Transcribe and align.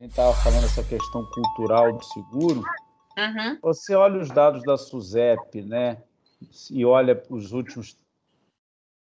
a 0.00 0.04
gente 0.04 0.12
estava 0.12 0.32
falando 0.32 0.64
essa 0.64 0.84
questão 0.84 1.26
cultural 1.26 1.92
do 1.92 2.04
seguro. 2.04 2.62
Uhum. 3.18 3.58
Você 3.62 3.96
olha 3.96 4.20
os 4.20 4.30
dados 4.30 4.62
da 4.62 4.76
SUSEP, 4.76 5.62
né? 5.62 6.00
E 6.70 6.84
olha 6.84 7.20
os 7.28 7.52
últimos 7.52 7.98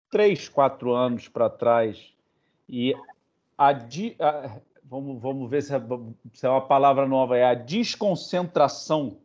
três, 0.10 0.48
quatro 0.48 0.94
anos 0.94 1.28
para 1.28 1.50
trás, 1.50 2.14
e 2.70 2.96
a, 3.58 3.72
a, 3.72 4.60
vamos, 4.86 5.22
vamos 5.22 5.50
ver 5.50 5.62
se 5.62 5.76
é, 5.76 5.82
se 6.34 6.46
é 6.46 6.50
uma 6.50 6.66
palavra 6.66 7.06
nova, 7.06 7.38
é 7.38 7.44
a 7.44 7.54
desconcentração, 7.54 9.18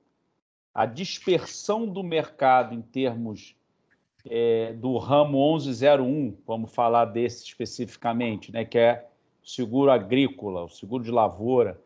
a 0.75 0.87
dispersão 0.87 1.87
do 1.87 2.03
mercado 2.03 2.75
em 2.75 2.83
termos 2.83 3.55
é, 4.27 4.73
do 4.73 4.99
ramo 4.99 5.39
1101, 5.55 6.37
vamos 6.45 6.75
falar 6.75 7.05
desse 7.05 7.45
especificamente, 7.45 8.51
né, 8.51 8.65
que 8.65 8.79
é 8.79 9.10
seguro 9.43 9.91
agrícola, 9.91 10.65
o 10.65 10.69
seguro 10.69 11.03
de 11.03 11.11
lavoura, 11.11 11.81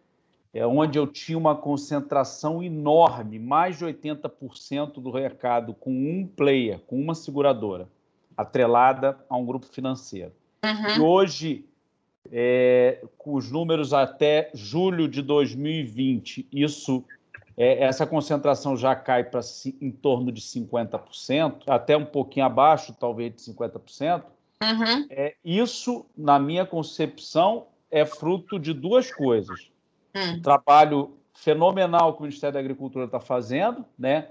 é 0.52 0.64
onde 0.64 0.98
eu 0.98 1.07
tinha 1.07 1.37
uma 1.37 1.57
concentração 1.57 2.62
enorme, 2.62 3.38
mais 3.38 3.77
de 3.77 3.84
80% 3.84 5.01
do 5.01 5.12
mercado 5.12 5.74
com 5.74 5.91
um 5.91 6.27
player, 6.27 6.79
com 6.87 7.01
uma 7.01 7.15
seguradora, 7.15 7.88
atrelada 8.37 9.19
a 9.29 9.37
um 9.37 9.45
grupo 9.45 9.66
financeiro. 9.66 10.32
Uhum. 10.65 10.96
E 10.96 11.01
hoje, 11.01 11.65
é, 12.30 13.05
com 13.19 13.34
os 13.34 13.51
números 13.51 13.93
até 13.93 14.51
julho 14.55 15.09
de 15.09 15.23
2020, 15.23 16.46
isso 16.52 17.05
é, 17.57 17.84
essa 17.84 18.07
concentração 18.07 18.77
já 18.77 18.95
cai 18.96 19.24
para 19.24 19.41
em 19.80 19.91
torno 19.91 20.32
de 20.32 20.41
50%, 20.41 21.62
até 21.66 21.96
um 21.96 22.05
pouquinho 22.05 22.46
abaixo, 22.46 22.95
talvez, 22.98 23.34
de 23.34 23.41
50%. 23.52 24.24
Uhum. 24.64 25.06
É, 25.10 25.34
isso, 25.45 26.06
na 26.16 26.38
minha 26.38 26.64
concepção, 26.64 27.66
é 27.91 28.04
fruto 28.06 28.59
de 28.59 28.73
duas 28.73 29.12
coisas. 29.12 29.70
Uhum. 30.14 30.34
Um 30.34 30.42
trabalho 30.42 31.16
fenomenal 31.34 32.14
que 32.14 32.20
o 32.20 32.23
Ministério 32.23 32.54
da 32.54 32.60
Agricultura 32.60 33.04
está 33.04 33.20
fazendo, 33.20 33.84
né? 33.98 34.29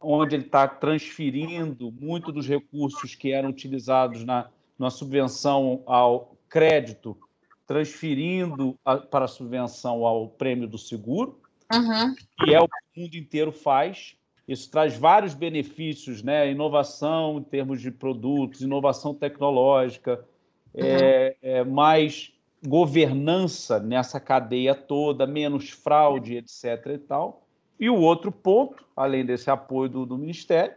onde 0.00 0.34
ele 0.34 0.44
está 0.44 0.66
transferindo 0.66 1.92
muito 1.92 2.32
dos 2.32 2.48
recursos 2.48 3.14
que 3.14 3.32
eram 3.32 3.50
utilizados 3.50 4.24
na, 4.24 4.48
na 4.78 4.88
subvenção 4.90 5.82
ao 5.86 6.36
crédito, 6.48 7.16
transferindo 7.66 8.78
a, 8.84 8.96
para 8.96 9.26
a 9.26 9.28
subvenção 9.28 10.04
ao 10.04 10.28
prêmio 10.28 10.66
do 10.66 10.78
seguro, 10.78 11.38
uhum. 11.72 12.14
que 12.38 12.54
é 12.54 12.60
o 12.60 12.66
que 12.66 12.98
o 12.98 13.02
mundo 13.02 13.14
inteiro 13.14 13.52
faz. 13.52 14.16
Isso 14.50 14.68
traz 14.68 14.96
vários 14.96 15.32
benefícios, 15.32 16.24
né? 16.24 16.50
Inovação 16.50 17.38
em 17.38 17.42
termos 17.44 17.80
de 17.80 17.88
produtos, 17.88 18.62
inovação 18.62 19.14
tecnológica, 19.14 20.24
uhum. 20.74 20.84
é, 20.84 21.36
é, 21.40 21.64
mais 21.64 22.32
governança 22.66 23.78
nessa 23.78 24.18
cadeia 24.18 24.74
toda, 24.74 25.24
menos 25.24 25.70
fraude, 25.70 26.36
etc. 26.36 26.84
e 26.86 26.98
tal. 26.98 27.46
E 27.78 27.88
o 27.88 27.94
outro 27.94 28.32
ponto, 28.32 28.84
além 28.96 29.24
desse 29.24 29.48
apoio 29.48 29.88
do, 29.88 30.04
do 30.04 30.18
Ministério, 30.18 30.74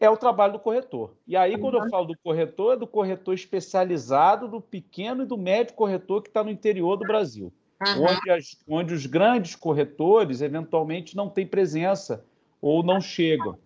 é 0.00 0.08
o 0.08 0.16
trabalho 0.16 0.54
do 0.54 0.58
corretor. 0.58 1.12
E 1.28 1.36
aí, 1.36 1.58
quando 1.58 1.74
eu 1.74 1.82
uhum. 1.82 1.90
falo 1.90 2.06
do 2.06 2.18
corretor, 2.24 2.72
é 2.72 2.76
do 2.78 2.86
corretor 2.86 3.34
especializado, 3.34 4.48
do 4.48 4.62
pequeno 4.62 5.24
e 5.24 5.26
do 5.26 5.36
médio 5.36 5.74
corretor 5.74 6.22
que 6.22 6.30
está 6.30 6.42
no 6.42 6.50
interior 6.50 6.96
do 6.96 7.06
Brasil, 7.06 7.52
uhum. 7.86 8.04
onde, 8.04 8.30
as, 8.30 8.56
onde 8.66 8.94
os 8.94 9.04
grandes 9.04 9.54
corretores, 9.54 10.40
eventualmente, 10.40 11.14
não 11.14 11.28
têm 11.28 11.46
presença 11.46 12.24
ou 12.60 12.82
não 12.82 13.00
chegam. 13.00 13.58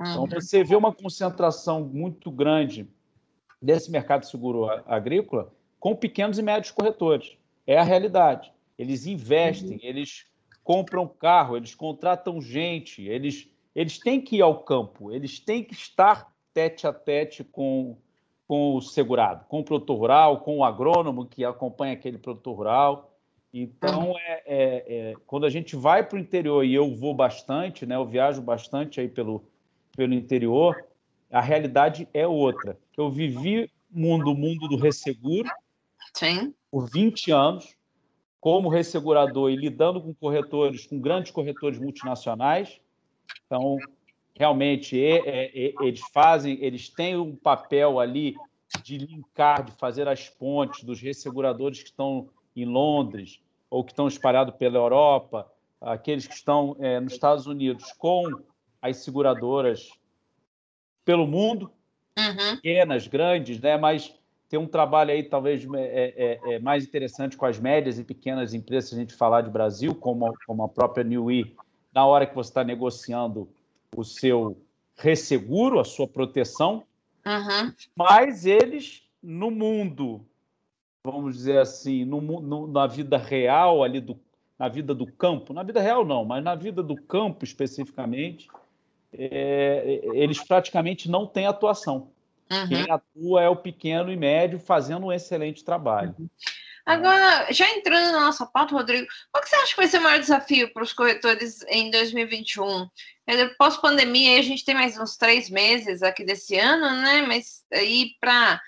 Então, 0.00 0.22
uhum. 0.22 0.28
você 0.28 0.64
vê 0.64 0.74
uma 0.74 0.92
concentração 0.92 1.84
muito 1.84 2.30
grande 2.30 2.88
desse 3.60 3.90
mercado 3.90 4.24
seguro 4.24 4.66
agrícola 4.86 5.52
com 5.78 5.94
pequenos 5.94 6.38
e 6.38 6.42
médios 6.42 6.70
corretores. 6.70 7.36
É 7.66 7.78
a 7.78 7.82
realidade. 7.82 8.52
Eles 8.78 9.06
investem, 9.06 9.72
uhum. 9.72 9.80
eles 9.82 10.26
compram 10.64 11.06
carro, 11.06 11.56
eles 11.56 11.74
contratam 11.74 12.40
gente, 12.40 13.02
eles, 13.02 13.50
eles 13.74 13.98
têm 13.98 14.20
que 14.20 14.36
ir 14.36 14.42
ao 14.42 14.62
campo, 14.62 15.12
eles 15.12 15.38
têm 15.38 15.64
que 15.64 15.74
estar 15.74 16.32
tete 16.54 16.86
a 16.86 16.92
tete 16.92 17.44
com, 17.44 17.96
com 18.46 18.76
o 18.76 18.80
segurado, 18.80 19.44
com 19.48 19.60
o 19.60 19.64
produtor 19.64 19.98
rural, 19.98 20.40
com 20.40 20.58
o 20.58 20.64
agrônomo 20.64 21.26
que 21.26 21.44
acompanha 21.44 21.92
aquele 21.92 22.18
produtor 22.18 22.56
rural. 22.56 23.09
Então, 23.52 24.14
é, 24.16 24.42
é, 24.46 25.10
é, 25.10 25.14
quando 25.26 25.44
a 25.44 25.50
gente 25.50 25.74
vai 25.74 26.06
para 26.06 26.16
o 26.16 26.20
interior, 26.20 26.64
e 26.64 26.72
eu 26.72 26.94
vou 26.94 27.12
bastante, 27.12 27.84
né, 27.84 27.96
eu 27.96 28.06
viajo 28.06 28.40
bastante 28.40 29.00
aí 29.00 29.08
pelo, 29.08 29.44
pelo 29.96 30.14
interior, 30.14 30.84
a 31.30 31.40
realidade 31.40 32.08
é 32.14 32.26
outra. 32.26 32.78
Eu 32.96 33.10
vivi 33.10 33.70
mundo, 33.90 34.34
mundo 34.34 34.68
do 34.68 34.76
resseguro 34.76 35.48
Sim. 36.14 36.54
por 36.70 36.88
20 36.88 37.32
anos, 37.32 37.76
como 38.40 38.68
ressegurador 38.68 39.50
e 39.50 39.56
lidando 39.56 40.00
com 40.00 40.14
corretores, 40.14 40.86
com 40.86 41.00
grandes 41.00 41.30
corretores 41.30 41.78
multinacionais. 41.78 42.80
Então, 43.46 43.78
realmente, 44.34 44.96
eles 44.96 46.00
fazem, 46.12 46.56
eles 46.62 46.88
têm 46.88 47.16
um 47.16 47.34
papel 47.34 47.98
ali 47.98 48.34
de 48.82 48.96
linkar, 48.96 49.64
de 49.64 49.72
fazer 49.72 50.08
as 50.08 50.28
pontes 50.28 50.84
dos 50.84 51.00
resseguradores 51.00 51.82
que 51.82 51.90
estão 51.90 52.28
em 52.54 52.64
Londres 52.64 53.40
ou 53.68 53.84
que 53.84 53.92
estão 53.92 54.08
espalhados 54.08 54.54
pela 54.56 54.76
Europa, 54.76 55.50
aqueles 55.80 56.26
que 56.26 56.34
estão 56.34 56.76
é, 56.80 56.98
nos 56.98 57.12
Estados 57.12 57.46
Unidos 57.46 57.92
com 57.92 58.40
as 58.82 58.98
seguradoras 58.98 59.90
pelo 61.04 61.26
mundo, 61.26 61.70
uhum. 62.18 62.56
pequenas, 62.56 63.06
grandes, 63.06 63.60
né? 63.60 63.76
mas 63.76 64.14
tem 64.48 64.58
um 64.58 64.66
trabalho 64.66 65.12
aí 65.12 65.22
talvez 65.22 65.64
é, 65.74 66.40
é, 66.44 66.54
é, 66.54 66.58
mais 66.58 66.84
interessante 66.84 67.36
com 67.36 67.46
as 67.46 67.60
médias 67.60 67.98
e 67.98 68.04
pequenas 68.04 68.52
empresas, 68.52 68.92
a 68.92 68.96
gente 68.96 69.14
falar 69.14 69.42
de 69.42 69.50
Brasil, 69.50 69.94
como, 69.94 70.34
como 70.44 70.64
a 70.64 70.68
própria 70.68 71.04
Newey, 71.04 71.54
na 71.94 72.04
hora 72.04 72.26
que 72.26 72.34
você 72.34 72.50
está 72.50 72.64
negociando 72.64 73.48
o 73.96 74.04
seu 74.04 74.60
resseguro, 74.96 75.78
a 75.78 75.84
sua 75.84 76.06
proteção, 76.06 76.84
uhum. 77.24 77.72
mas 77.96 78.44
eles, 78.44 79.02
no 79.22 79.50
mundo 79.50 80.26
vamos 81.04 81.36
dizer 81.36 81.58
assim, 81.58 82.04
no, 82.04 82.20
no, 82.20 82.66
na 82.66 82.86
vida 82.86 83.16
real 83.16 83.82
ali 83.82 84.00
do, 84.00 84.20
na 84.58 84.68
vida 84.68 84.94
do 84.94 85.06
campo, 85.06 85.52
na 85.52 85.62
vida 85.62 85.80
real 85.80 86.04
não, 86.04 86.24
mas 86.24 86.44
na 86.44 86.54
vida 86.54 86.82
do 86.82 86.96
campo 86.96 87.44
especificamente, 87.44 88.48
é, 89.12 90.00
eles 90.12 90.42
praticamente 90.42 91.10
não 91.10 91.26
têm 91.26 91.46
atuação. 91.46 92.10
Uhum. 92.50 92.68
Quem 92.68 92.90
atua 92.90 93.42
é 93.42 93.48
o 93.48 93.56
pequeno 93.56 94.12
e 94.12 94.16
médio 94.16 94.58
fazendo 94.58 95.06
um 95.06 95.12
excelente 95.12 95.64
trabalho. 95.64 96.14
Uhum. 96.18 96.28
Agora, 96.84 97.52
já 97.52 97.70
entrando 97.70 98.12
na 98.12 98.20
nossa 98.20 98.44
pauta, 98.44 98.74
Rodrigo, 98.74 99.06
qual 99.30 99.42
que 99.42 99.48
você 99.48 99.56
acha 99.56 99.70
que 99.70 99.76
vai 99.76 99.86
ser 99.86 99.98
o 99.98 100.02
maior 100.02 100.18
desafio 100.18 100.72
para 100.72 100.82
os 100.82 100.92
corretores 100.92 101.62
em 101.68 101.90
2021? 101.90 102.88
Pós-pandemia, 103.56 104.38
a 104.38 104.42
gente 104.42 104.64
tem 104.64 104.74
mais 104.74 104.98
uns 104.98 105.16
três 105.16 105.48
meses 105.48 106.02
aqui 106.02 106.24
desse 106.24 106.58
ano, 106.58 107.00
né? 107.00 107.22
Mas 107.22 107.64
aí 107.72 108.16
para 108.20 108.60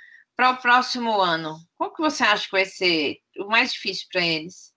para 0.43 0.51
o 0.51 0.57
próximo 0.57 1.21
ano? 1.21 1.57
Qual 1.79 1.95
que 1.95 2.03
você 2.03 2.25
acha 2.25 2.47
que 2.47 2.51
vai 2.51 2.65
ser 2.65 3.19
o 3.39 3.47
mais 3.47 3.73
difícil 3.73 4.09
para 4.13 4.27
eles? 4.27 4.73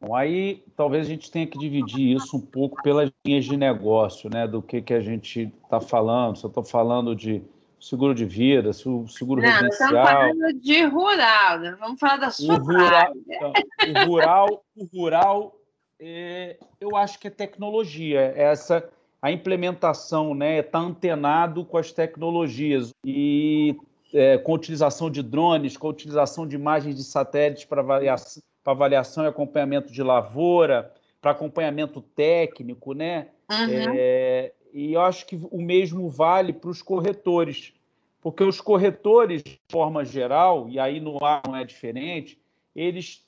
Bom, 0.00 0.16
aí 0.16 0.64
talvez 0.76 1.06
a 1.06 1.08
gente 1.08 1.30
tenha 1.30 1.46
que 1.46 1.56
dividir 1.56 2.16
isso 2.16 2.36
um 2.36 2.40
pouco 2.40 2.82
pelas 2.82 3.08
linhas 3.24 3.44
de 3.44 3.56
negócio, 3.56 4.28
né? 4.28 4.48
Do 4.48 4.60
que, 4.60 4.82
que 4.82 4.92
a 4.92 5.00
gente 5.00 5.52
está 5.62 5.80
falando. 5.80 6.36
Se 6.36 6.44
eu 6.44 6.48
estou 6.48 6.64
falando 6.64 7.14
de 7.14 7.40
seguro 7.78 8.12
de 8.16 8.24
vida, 8.24 8.72
seguro 8.72 9.40
Não, 9.40 9.48
residencial. 9.48 9.90
Estamos 9.90 10.10
falando 10.10 10.60
de 10.60 10.82
rural, 10.86 11.58
né? 11.60 11.76
vamos 11.78 12.00
falar 12.00 12.16
da 12.16 12.30
sua 12.32 12.56
o 12.56 12.64
rural, 12.64 13.12
então, 13.28 13.52
o 13.86 14.06
rural, 14.08 14.64
o 14.74 14.84
rural 14.86 15.56
é, 16.00 16.58
eu 16.80 16.96
acho 16.96 17.16
que 17.20 17.28
é 17.28 17.30
tecnologia. 17.30 18.20
Essa 18.34 18.90
a 19.22 19.30
implementação, 19.30 20.34
né? 20.34 20.58
Está 20.58 20.80
antenado 20.80 21.64
com 21.64 21.78
as 21.78 21.92
tecnologias 21.92 22.90
e 23.04 23.76
é, 24.12 24.38
com 24.38 24.52
utilização 24.52 25.10
de 25.10 25.22
drones, 25.22 25.76
com 25.76 25.88
utilização 25.88 26.46
de 26.46 26.56
imagens 26.56 26.96
de 26.96 27.04
satélites 27.04 27.64
para 27.64 27.80
avaliação, 27.80 28.42
avaliação 28.64 29.24
e 29.24 29.28
acompanhamento 29.28 29.92
de 29.92 30.02
lavoura, 30.02 30.92
para 31.20 31.32
acompanhamento 31.32 32.00
técnico, 32.00 32.92
né? 32.92 33.28
Uhum. 33.50 33.94
É, 33.96 34.52
e 34.72 34.92
eu 34.92 35.00
acho 35.00 35.26
que 35.26 35.40
o 35.50 35.60
mesmo 35.60 36.08
vale 36.08 36.52
para 36.52 36.70
os 36.70 36.82
corretores, 36.82 37.72
porque 38.20 38.44
os 38.44 38.60
corretores, 38.60 39.42
de 39.42 39.58
forma 39.70 40.04
geral, 40.04 40.68
e 40.68 40.78
aí 40.78 41.00
no 41.00 41.24
ar 41.24 41.42
não 41.46 41.56
é 41.56 41.64
diferente, 41.64 42.38
eles, 42.74 43.24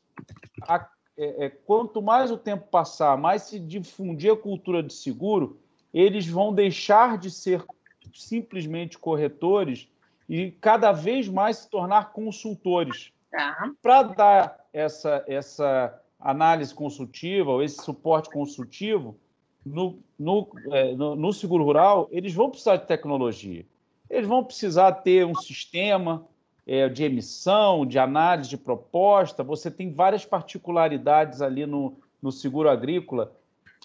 a, 0.63 0.89
é, 1.17 1.47
é, 1.47 1.49
quanto 1.49 2.03
mais 2.03 2.31
o 2.31 2.37
tempo 2.37 2.69
passar, 2.71 3.17
mais 3.17 3.43
se 3.43 3.59
difundir 3.59 4.33
a 4.33 4.37
cultura 4.37 4.83
de 4.83 4.93
seguro, 4.93 5.59
eles 5.93 6.29
vão 6.29 6.53
deixar 6.53 7.17
de 7.17 7.31
ser 7.31 7.65
simplesmente 8.13 8.99
corretores 8.99 9.89
e 10.29 10.51
cada 10.51 10.93
vez 10.93 11.29
mais 11.29 11.59
se 11.59 11.71
tornar 11.71 12.13
consultores. 12.13 13.13
Tá. 13.31 13.71
Para 13.83 14.03
dar 14.03 14.67
essa, 14.73 15.25
essa 15.27 16.01
análise 16.19 16.75
consultiva, 16.75 17.51
ou 17.51 17.63
esse 17.63 17.83
suporte 17.83 18.31
consultivo, 18.31 19.17
no, 19.65 19.99
no, 20.19 20.49
é, 20.71 20.95
no, 20.95 21.15
no, 21.15 21.33
seguro 21.33 21.65
rural, 21.65 22.09
eles 22.11 22.35
vão 22.35 22.51
precisar 22.51 22.77
de 22.77 22.87
tecnologia. 22.87 23.65
Eles 24.09 24.27
vão 24.27 24.43
precisar 24.43 24.93
ter 24.93 25.27
um 25.27 25.35
sistema, 25.35 26.27
é, 26.67 26.87
de 26.87 27.03
emissão, 27.03 27.87
de 27.87 27.99
análise 27.99 28.51
de 28.51 28.59
proposta, 28.59 29.43
você 29.43 29.71
tem 29.71 29.91
várias 29.91 30.27
particularidades 30.27 31.41
ali 31.41 31.65
no, 31.65 31.97
no 32.21 32.31
seguro 32.31 32.69
agrícola, 32.69 33.33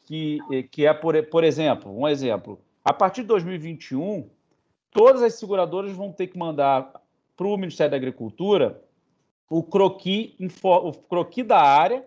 que, 0.06 0.40
é, 0.52 0.64
que 0.64 0.86
é, 0.86 0.94
por, 0.94 1.22
por 1.28 1.46
exemplo, 1.46 1.98
um 1.98 2.06
exemplo, 2.06 2.60
a 2.84 2.92
partir 2.92 3.22
de 3.22 3.28
2021, 3.28 4.30
todas 4.94 5.22
as 5.22 5.36
seguradoras 5.36 5.92
vão 5.92 6.12
ter 6.12 6.28
que 6.28 6.38
mandar 6.38 6.94
para 7.36 7.48
o 7.48 7.58
Ministério 7.58 7.92
da 7.92 7.98
Agricultura 7.98 8.82
o 9.50 9.62
croqui, 9.62 10.36
o 10.64 10.94
croqui 10.94 11.44
da 11.44 11.60
área, 11.62 12.06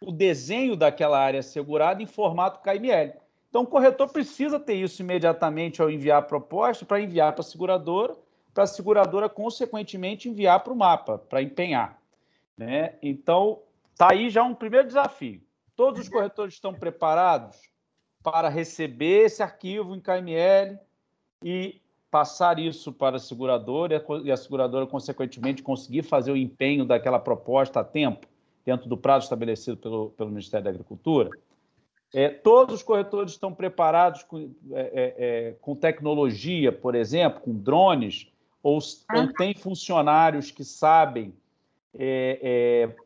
o 0.00 0.10
desenho 0.10 0.74
daquela 0.74 1.18
área 1.18 1.42
segurada 1.42 2.02
em 2.02 2.06
formato 2.06 2.60
KML. 2.60 3.14
Então, 3.48 3.62
o 3.62 3.66
corretor 3.66 4.08
precisa 4.08 4.58
ter 4.58 4.74
isso 4.74 5.02
imediatamente 5.02 5.82
ao 5.82 5.90
enviar 5.90 6.18
a 6.18 6.22
proposta 6.22 6.86
para 6.86 7.00
enviar 7.00 7.32
para 7.32 7.42
a 7.42 7.44
seguradora, 7.44 8.16
para 8.54 8.64
a 8.64 8.66
seguradora, 8.66 9.28
consequentemente, 9.28 10.28
enviar 10.28 10.60
para 10.60 10.72
o 10.72 10.76
mapa, 10.76 11.18
para 11.18 11.42
empenhar. 11.42 12.00
Né? 12.56 12.94
Então, 13.02 13.60
está 13.92 14.12
aí 14.12 14.30
já 14.30 14.42
um 14.42 14.54
primeiro 14.54 14.86
desafio. 14.86 15.40
Todos 15.76 16.00
os 16.00 16.08
corretores 16.08 16.54
estão 16.54 16.72
preparados 16.72 17.60
para 18.22 18.48
receber 18.48 19.26
esse 19.26 19.42
arquivo 19.42 19.94
em 19.94 20.00
KML 20.00 20.78
e 21.42 21.81
passar 22.12 22.58
isso 22.58 22.92
para 22.92 23.16
a 23.16 23.18
seguradora 23.18 24.04
e 24.22 24.30
a 24.30 24.36
seguradora, 24.36 24.86
consequentemente, 24.86 25.62
conseguir 25.62 26.02
fazer 26.02 26.30
o 26.30 26.36
empenho 26.36 26.84
daquela 26.84 27.18
proposta 27.18 27.80
a 27.80 27.84
tempo, 27.84 28.26
dentro 28.66 28.86
do 28.86 28.98
prazo 28.98 29.24
estabelecido 29.24 29.78
pelo, 29.78 30.10
pelo 30.10 30.28
Ministério 30.28 30.62
da 30.62 30.70
Agricultura. 30.70 31.30
É, 32.12 32.28
todos 32.28 32.74
os 32.74 32.82
corretores 32.82 33.32
estão 33.32 33.54
preparados 33.54 34.22
com, 34.24 34.50
é, 34.72 34.80
é, 34.80 35.14
é 35.16 35.52
com 35.62 35.74
tecnologia, 35.74 36.70
por 36.70 36.94
exemplo, 36.94 37.40
com 37.40 37.54
drones, 37.54 38.30
ou, 38.62 38.78
ou 39.14 39.32
tem 39.32 39.54
funcionários 39.54 40.50
que 40.50 40.64
sabem 40.64 41.32
é, 41.98 42.90
é, 42.90 42.96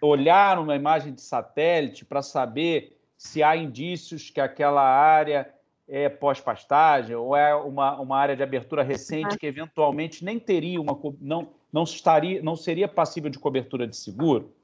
olhar 0.00 0.58
uma 0.58 0.74
imagem 0.74 1.12
de 1.12 1.20
satélite 1.20 2.06
para 2.06 2.22
saber 2.22 2.98
se 3.18 3.42
há 3.42 3.54
indícios 3.54 4.30
que 4.30 4.40
aquela 4.40 4.82
área 4.82 5.52
é 5.94 6.08
pós-pastagem 6.08 7.14
ou 7.14 7.36
é 7.36 7.54
uma, 7.54 8.00
uma 8.00 8.16
área 8.16 8.34
de 8.34 8.42
abertura 8.42 8.82
recente 8.82 9.36
que 9.36 9.46
eventualmente 9.46 10.24
nem 10.24 10.40
teria 10.40 10.80
uma 10.80 10.98
não 11.20 11.50
não 11.70 11.82
estaria 11.82 12.42
não 12.42 12.56
seria 12.56 12.88
passível 12.88 13.28
de 13.28 13.38
cobertura 13.38 13.86
de 13.86 13.94
seguro 13.94 14.54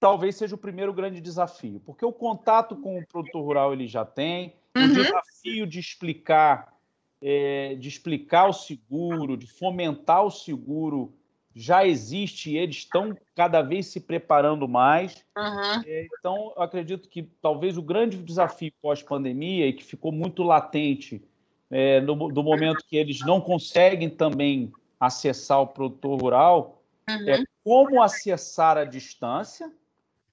talvez 0.00 0.36
seja 0.36 0.54
o 0.54 0.58
primeiro 0.58 0.94
grande 0.94 1.20
desafio 1.20 1.82
porque 1.84 2.06
o 2.06 2.12
contato 2.12 2.74
com 2.74 2.98
o 2.98 3.06
produtor 3.06 3.44
rural 3.44 3.74
ele 3.74 3.86
já 3.86 4.02
tem 4.02 4.54
uhum. 4.74 4.84
o 4.84 4.88
desafio 4.88 5.66
de 5.66 5.78
explicar 5.78 6.74
é, 7.20 7.74
de 7.74 7.88
explicar 7.90 8.48
o 8.48 8.54
seguro 8.54 9.36
de 9.36 9.46
fomentar 9.46 10.24
o 10.24 10.30
seguro 10.30 11.12
já 11.54 11.86
existe 11.86 12.50
e 12.50 12.58
eles 12.58 12.76
estão 12.76 13.16
cada 13.34 13.60
vez 13.62 13.86
se 13.86 14.00
preparando 14.00 14.68
mais. 14.68 15.24
Uhum. 15.36 15.82
Então, 16.18 16.52
eu 16.56 16.62
acredito 16.62 17.08
que 17.08 17.24
talvez 17.42 17.76
o 17.76 17.82
grande 17.82 18.16
desafio 18.18 18.72
pós-pandemia 18.80 19.66
e 19.66 19.72
que 19.72 19.84
ficou 19.84 20.12
muito 20.12 20.42
latente 20.42 21.22
é, 21.70 22.00
no, 22.00 22.28
do 22.28 22.42
momento 22.42 22.84
que 22.88 22.96
eles 22.96 23.20
não 23.20 23.40
conseguem 23.40 24.10
também 24.10 24.72
acessar 24.98 25.60
o 25.60 25.66
produtor 25.66 26.20
rural 26.20 26.82
uhum. 27.08 27.30
é 27.30 27.44
como 27.64 28.02
acessar 28.02 28.76
a 28.76 28.84
distância. 28.84 29.70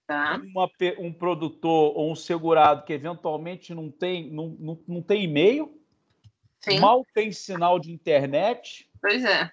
Tá. 0.06 0.42
Uma, 0.42 0.70
um 1.00 1.12
produtor 1.12 1.92
ou 1.96 2.12
um 2.12 2.16
segurado 2.16 2.84
que 2.84 2.94
eventualmente 2.94 3.74
não 3.74 3.92
tem, 3.92 4.30
não, 4.30 4.56
não, 4.58 4.80
não 4.88 5.02
tem 5.02 5.26
e-mail, 5.26 5.78
mal 6.80 7.06
tem 7.14 7.32
sinal 7.32 7.78
de 7.78 7.92
internet. 7.92 8.90
Pois 9.02 9.24
é. 9.26 9.52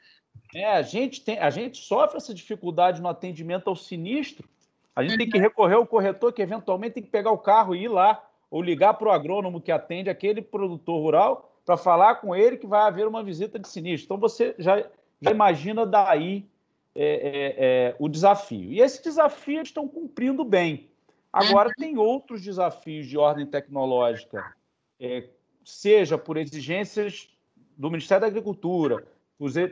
É, 0.54 0.66
a, 0.66 0.82
gente 0.82 1.20
tem, 1.20 1.38
a 1.38 1.50
gente 1.50 1.78
sofre 1.78 2.16
essa 2.16 2.32
dificuldade 2.32 3.02
no 3.02 3.08
atendimento 3.08 3.68
ao 3.68 3.74
sinistro. 3.74 4.48
A 4.94 5.02
gente 5.02 5.12
uhum. 5.12 5.18
tem 5.18 5.28
que 5.28 5.36
uhum. 5.36 5.42
recorrer 5.42 5.74
ao 5.74 5.86
corretor 5.86 6.32
que 6.32 6.40
eventualmente 6.40 6.94
tem 6.94 7.02
que 7.02 7.10
pegar 7.10 7.32
o 7.32 7.38
carro 7.38 7.74
e 7.74 7.84
ir 7.84 7.88
lá, 7.88 8.24
ou 8.50 8.62
ligar 8.62 8.94
para 8.94 9.08
o 9.08 9.10
agrônomo 9.10 9.60
que 9.60 9.72
atende 9.72 10.08
aquele 10.08 10.40
produtor 10.40 11.00
rural 11.00 11.52
para 11.64 11.76
falar 11.76 12.16
com 12.16 12.36
ele 12.36 12.56
que 12.56 12.66
vai 12.66 12.82
haver 12.82 13.06
uma 13.08 13.24
visita 13.24 13.58
de 13.58 13.66
sinistro. 13.66 14.04
Então 14.04 14.18
você 14.18 14.54
já, 14.58 14.84
já 15.20 15.30
imagina 15.32 15.84
daí 15.84 16.46
é, 16.94 17.04
é, 17.04 17.54
é, 17.58 17.96
o 17.98 18.08
desafio. 18.08 18.70
E 18.70 18.80
esse 18.80 19.02
desafio 19.02 19.56
eles 19.56 19.68
estão 19.68 19.88
cumprindo 19.88 20.44
bem. 20.44 20.88
Agora, 21.32 21.68
uhum. 21.68 21.74
tem 21.76 21.98
outros 21.98 22.42
desafios 22.42 23.08
de 23.08 23.18
ordem 23.18 23.44
tecnológica, 23.44 24.54
é, 25.00 25.24
seja 25.64 26.16
por 26.16 26.36
exigências 26.36 27.28
do 27.76 27.90
Ministério 27.90 28.20
da 28.20 28.28
Agricultura, 28.28 29.04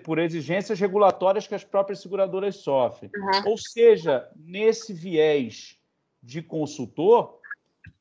por 0.05 0.19
exigências 0.19 0.79
regulatórias 0.79 1.47
que 1.47 1.55
as 1.55 1.65
próprias 1.65 2.01
seguradoras 2.01 2.57
sofrem. 2.57 3.11
Uhum. 3.15 3.51
Ou 3.51 3.59
seja, 3.59 4.29
nesse 4.37 4.93
viés 4.93 5.79
de 6.23 6.43
consultor, 6.43 7.39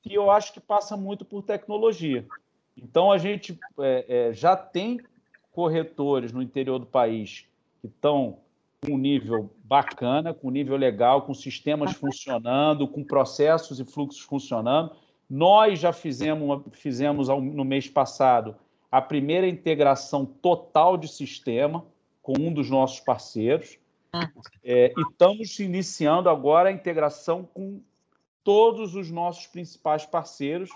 que 0.01 0.13
eu 0.13 0.31
acho 0.31 0.53
que 0.53 0.59
passa 0.59 0.97
muito 0.97 1.23
por 1.23 1.43
tecnologia. 1.43 2.25
Então, 2.75 3.11
a 3.11 3.17
gente 3.17 3.59
é, 3.79 4.05
é, 4.07 4.33
já 4.33 4.55
tem 4.55 4.99
corretores 5.51 6.31
no 6.31 6.41
interior 6.41 6.79
do 6.79 6.85
país 6.85 7.45
que 7.79 7.87
estão 7.87 8.39
com 8.83 8.93
um 8.93 8.97
nível 8.97 9.51
bacana, 9.63 10.33
com 10.33 10.47
um 10.47 10.51
nível 10.51 10.75
legal, 10.75 11.21
com 11.23 11.33
sistemas 11.33 11.93
funcionando, 11.93 12.87
com 12.87 13.03
processos 13.03 13.79
e 13.79 13.85
fluxos 13.85 14.21
funcionando. 14.21 14.95
Nós 15.29 15.79
já 15.79 15.93
fizemos, 15.93 16.63
fizemos 16.71 17.27
no 17.27 17.63
mês 17.63 17.87
passado 17.87 18.55
a 18.91 19.01
primeira 19.01 19.47
integração 19.47 20.25
total 20.25 20.97
de 20.97 21.07
sistema 21.07 21.85
com 22.21 22.33
um 22.37 22.53
dos 22.53 22.69
nossos 22.69 22.99
parceiros. 22.99 23.79
É, 24.61 24.93
e 24.95 25.01
estamos 25.09 25.57
iniciando 25.59 26.29
agora 26.29 26.67
a 26.67 26.71
integração 26.71 27.47
com 27.53 27.81
todos 28.43 28.93
os 28.95 29.09
nossos 29.09 29.47
principais 29.47 30.05
parceiros, 30.05 30.69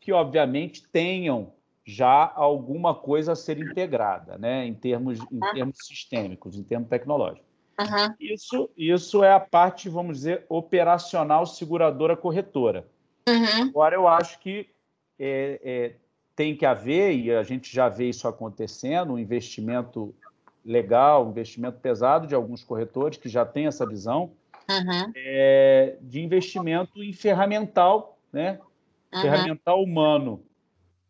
que 0.00 0.12
obviamente 0.12 0.88
tenham 0.88 1.52
já 1.84 2.32
alguma 2.34 2.94
coisa 2.94 3.32
a 3.32 3.36
ser 3.36 3.58
integrada, 3.58 4.38
né, 4.38 4.66
em 4.66 4.74
termos, 4.74 5.18
em 5.30 5.40
termos 5.54 5.78
sistêmicos, 5.86 6.56
em 6.56 6.62
termos 6.62 6.88
tecnológicos. 6.88 7.48
Uhum. 7.80 8.14
Isso, 8.18 8.70
isso 8.76 9.22
é 9.22 9.32
a 9.32 9.40
parte, 9.40 9.88
vamos 9.88 10.18
dizer, 10.18 10.44
operacional 10.48 11.46
seguradora 11.46 12.16
corretora. 12.16 12.86
Uhum. 13.28 13.68
Agora, 13.68 13.94
eu 13.94 14.08
acho 14.08 14.38
que 14.40 14.68
é, 15.18 15.60
é, 15.62 15.96
tem 16.38 16.54
que 16.54 16.64
haver, 16.64 17.18
e 17.18 17.32
a 17.32 17.42
gente 17.42 17.74
já 17.74 17.88
vê 17.88 18.10
isso 18.10 18.28
acontecendo, 18.28 19.14
um 19.14 19.18
investimento 19.18 20.14
legal, 20.64 21.26
um 21.26 21.30
investimento 21.30 21.80
pesado 21.80 22.28
de 22.28 22.34
alguns 22.36 22.62
corretores 22.62 23.18
que 23.18 23.28
já 23.28 23.44
têm 23.44 23.66
essa 23.66 23.84
visão, 23.84 24.30
uhum. 24.70 25.12
é, 25.16 25.96
de 26.00 26.20
investimento 26.20 27.02
em 27.02 27.12
ferramental, 27.12 28.20
né? 28.32 28.60
Uhum. 29.12 29.20
Ferramental 29.20 29.82
humano. 29.82 30.40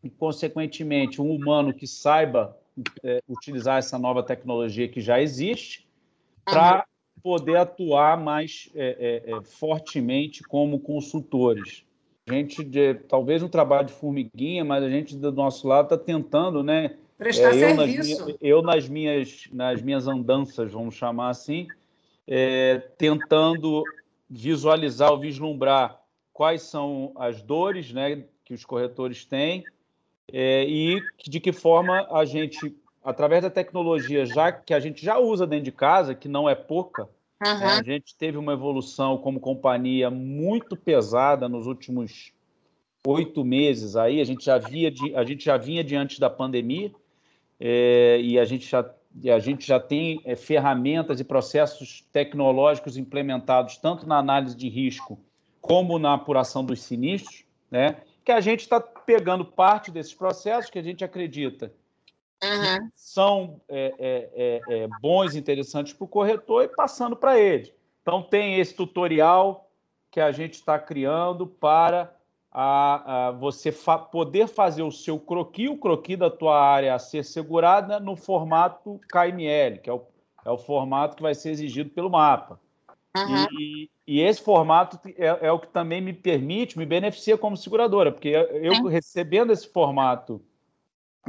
E, 0.03 0.09
consequentemente, 0.09 1.21
um 1.21 1.29
humano 1.29 1.75
que 1.75 1.85
saiba 1.85 2.57
é, 3.03 3.21
utilizar 3.29 3.77
essa 3.77 3.99
nova 3.99 4.23
tecnologia 4.23 4.89
que 4.89 4.99
já 4.99 5.21
existe 5.21 5.87
para 6.43 6.77
uhum. 6.77 7.21
poder 7.21 7.57
atuar 7.57 8.17
mais 8.17 8.71
é, 8.73 9.23
é, 9.27 9.31
é 9.31 9.41
fortemente 9.43 10.41
como 10.41 10.79
consultores 10.79 11.85
gente, 12.29 12.63
de, 12.63 12.93
talvez 12.93 13.41
um 13.41 13.47
trabalho 13.47 13.87
de 13.87 13.93
formiguinha, 13.93 14.63
mas 14.63 14.83
a 14.83 14.89
gente 14.89 15.15
do 15.15 15.31
nosso 15.31 15.67
lado 15.67 15.85
está 15.85 15.97
tentando, 15.97 16.63
né? 16.63 16.95
Prestar 17.17 17.55
é, 17.55 17.71
eu 17.71 17.75
serviço. 17.75 18.25
Nas, 18.27 18.35
eu 18.39 18.61
nas 18.61 18.87
minhas, 18.87 19.49
nas 19.51 19.81
minhas 19.81 20.07
andanças, 20.07 20.71
vamos 20.71 20.95
chamar 20.95 21.29
assim, 21.29 21.67
é, 22.27 22.77
tentando 22.97 23.83
visualizar 24.29 25.11
ou 25.11 25.19
vislumbrar 25.19 25.99
quais 26.31 26.61
são 26.61 27.11
as 27.15 27.41
dores 27.41 27.91
né, 27.91 28.23
que 28.45 28.53
os 28.53 28.63
corretores 28.63 29.25
têm 29.25 29.65
é, 30.31 30.63
e 30.65 31.03
de 31.27 31.39
que 31.39 31.51
forma 31.51 32.07
a 32.11 32.23
gente, 32.23 32.77
através 33.03 33.41
da 33.41 33.49
tecnologia 33.49 34.25
já 34.25 34.51
que 34.51 34.73
a 34.73 34.79
gente 34.79 35.03
já 35.03 35.17
usa 35.17 35.47
dentro 35.47 35.65
de 35.65 35.71
casa, 35.71 36.13
que 36.13 36.27
não 36.27 36.47
é 36.47 36.55
pouca, 36.55 37.09
Uhum. 37.41 37.67
a 37.67 37.83
gente 37.83 38.15
teve 38.17 38.37
uma 38.37 38.51
evolução 38.51 39.17
como 39.17 39.39
companhia 39.39 40.09
muito 40.09 40.75
pesada 40.75 41.47
nos 41.47 41.67
últimos 41.67 42.33
oito 43.07 43.45
meses 43.45 43.95
aí. 43.95 44.19
A 44.19 44.25
gente 44.25 44.43
já 44.43 44.57
via, 44.57 44.91
a 45.15 45.23
gente 45.23 45.45
já 45.45 45.55
vinha 45.55 45.83
diante 45.83 46.19
da 46.19 46.29
pandemia 46.29 46.91
é, 47.59 48.19
e 48.21 48.37
a 48.37 48.45
gente 48.45 48.69
já 48.69 48.89
a 49.25 49.39
gente 49.39 49.65
já 49.65 49.79
tem 49.79 50.21
é, 50.23 50.35
ferramentas 50.35 51.19
e 51.19 51.23
processos 51.23 52.05
tecnológicos 52.11 52.95
implementados 52.95 53.77
tanto 53.77 54.05
na 54.05 54.19
análise 54.19 54.55
de 54.55 54.69
risco 54.69 55.19
como 55.59 55.97
na 55.97 56.13
apuração 56.13 56.63
dos 56.63 56.83
sinistros, 56.83 57.43
né? 57.71 58.01
Que 58.23 58.31
a 58.31 58.39
gente 58.39 58.61
está 58.61 58.79
pegando 58.79 59.43
parte 59.43 59.89
desses 59.89 60.13
processos 60.13 60.69
que 60.69 60.77
a 60.77 60.83
gente 60.83 61.03
acredita 61.03 61.73
uhum. 62.43 62.89
são 62.95 63.61
é, 63.67 63.93
é, 63.99 64.61
é, 64.69 64.83
é 64.83 64.87
bons, 65.01 65.35
interessantes 65.35 65.93
para 65.93 66.05
o 66.05 66.07
corretor 66.07 66.63
e 66.63 66.67
passando 66.67 67.15
para 67.15 67.39
ele. 67.39 67.73
Então, 68.01 68.21
tem 68.21 68.59
esse 68.59 68.73
tutorial 68.73 69.69
que 70.11 70.19
a 70.19 70.31
gente 70.31 70.53
está 70.53 70.79
criando 70.79 71.45
para 71.45 72.13
a, 72.51 73.27
a 73.27 73.31
você 73.31 73.71
fa 73.71 73.97
poder 73.97 74.47
fazer 74.47 74.81
o 74.81 74.91
seu 74.91 75.19
croqui, 75.19 75.69
o 75.69 75.77
croqui 75.77 76.15
da 76.15 76.29
tua 76.29 76.59
área 76.59 76.95
a 76.95 76.99
ser 76.99 77.23
segurada 77.23 77.99
no 77.99 78.15
formato 78.15 78.99
KML, 79.11 79.79
que 79.79 79.89
é 79.89 79.93
o, 79.93 80.01
é 80.43 80.49
o 80.49 80.57
formato 80.57 81.15
que 81.15 81.21
vai 81.21 81.35
ser 81.35 81.51
exigido 81.51 81.91
pelo 81.91 82.09
mapa. 82.09 82.59
Uhum. 83.15 83.45
E, 83.59 83.89
e, 84.07 84.21
esse 84.21 84.41
formato 84.41 84.99
é, 85.17 85.47
é, 85.47 85.51
o 85.51 85.59
que 85.59 85.67
também 85.67 85.99
me 86.01 86.13
permite, 86.13 86.77
me 86.77 86.85
beneficia 86.85 87.37
como 87.37 87.57
seguradora, 87.57 88.11
porque 88.11 88.29
eu 88.29 88.85
recebendo 88.85 89.51
esse 89.51 89.67
formato 89.67 90.41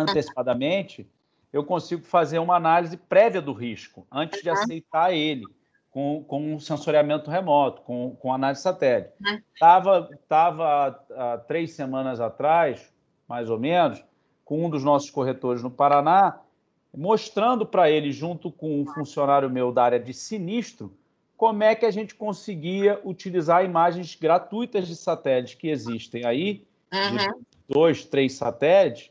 antecipadamente, 0.02 1.09
eu 1.52 1.64
consigo 1.64 2.02
fazer 2.02 2.38
uma 2.38 2.57
análise 2.57 2.97
prévia 2.97 3.40
do 3.40 3.52
risco, 3.52 4.07
antes 4.11 4.42
de 4.42 4.50
aceitar 4.50 5.12
ele, 5.12 5.45
com, 5.90 6.25
com 6.26 6.54
um 6.54 6.61
sensoriamento 6.61 7.30
remoto, 7.30 7.83
com, 7.83 8.16
com 8.21 8.33
análise 8.33 8.62
satélite. 8.62 9.12
Estava 9.52 10.09
tava, 10.28 11.04
há 11.16 11.38
três 11.38 11.73
semanas 11.73 12.21
atrás, 12.21 12.92
mais 13.28 13.50
ou 13.50 13.59
menos, 13.59 14.02
com 14.45 14.64
um 14.64 14.71
dos 14.71 14.85
nossos 14.85 15.11
corretores 15.11 15.62
no 15.62 15.71
Paraná, 15.71 16.40
mostrando 16.97 17.66
para 17.66 17.90
ele, 17.90 18.12
junto 18.12 18.50
com 18.50 18.80
um 18.80 18.87
funcionário 18.87 19.50
meu 19.50 19.73
da 19.73 19.85
área 19.85 20.00
de 20.00 20.12
sinistro, 20.12 20.97
como 21.37 21.62
é 21.62 21.75
que 21.75 21.87
a 21.87 21.90
gente 21.90 22.14
conseguia 22.14 23.00
utilizar 23.04 23.64
imagens 23.64 24.14
gratuitas 24.14 24.87
de 24.87 24.95
satélites 24.95 25.54
que 25.54 25.69
existem 25.69 26.25
aí, 26.26 26.66
uhum. 26.92 27.42
dois, 27.69 28.04
três 28.04 28.35
satélites, 28.35 29.11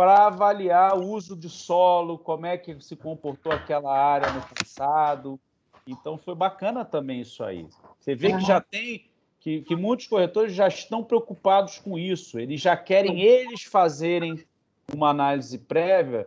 para 0.00 0.28
avaliar 0.28 0.96
o 0.96 1.10
uso 1.10 1.36
de 1.36 1.50
solo, 1.50 2.16
como 2.16 2.46
é 2.46 2.56
que 2.56 2.80
se 2.80 2.96
comportou 2.96 3.52
aquela 3.52 3.94
área 3.94 4.30
no 4.30 4.40
passado. 4.40 5.38
Então 5.86 6.16
foi 6.16 6.34
bacana 6.34 6.86
também 6.86 7.20
isso 7.20 7.44
aí. 7.44 7.68
Você 7.98 8.14
vê 8.14 8.32
que 8.32 8.40
já 8.40 8.62
tem 8.62 9.10
que, 9.38 9.60
que 9.60 9.76
muitos 9.76 10.06
corretores 10.06 10.54
já 10.54 10.66
estão 10.68 11.04
preocupados 11.04 11.78
com 11.78 11.98
isso. 11.98 12.40
Eles 12.40 12.62
já 12.62 12.78
querem 12.78 13.20
eles 13.20 13.64
fazerem 13.64 14.42
uma 14.90 15.10
análise 15.10 15.58
prévia, 15.58 16.26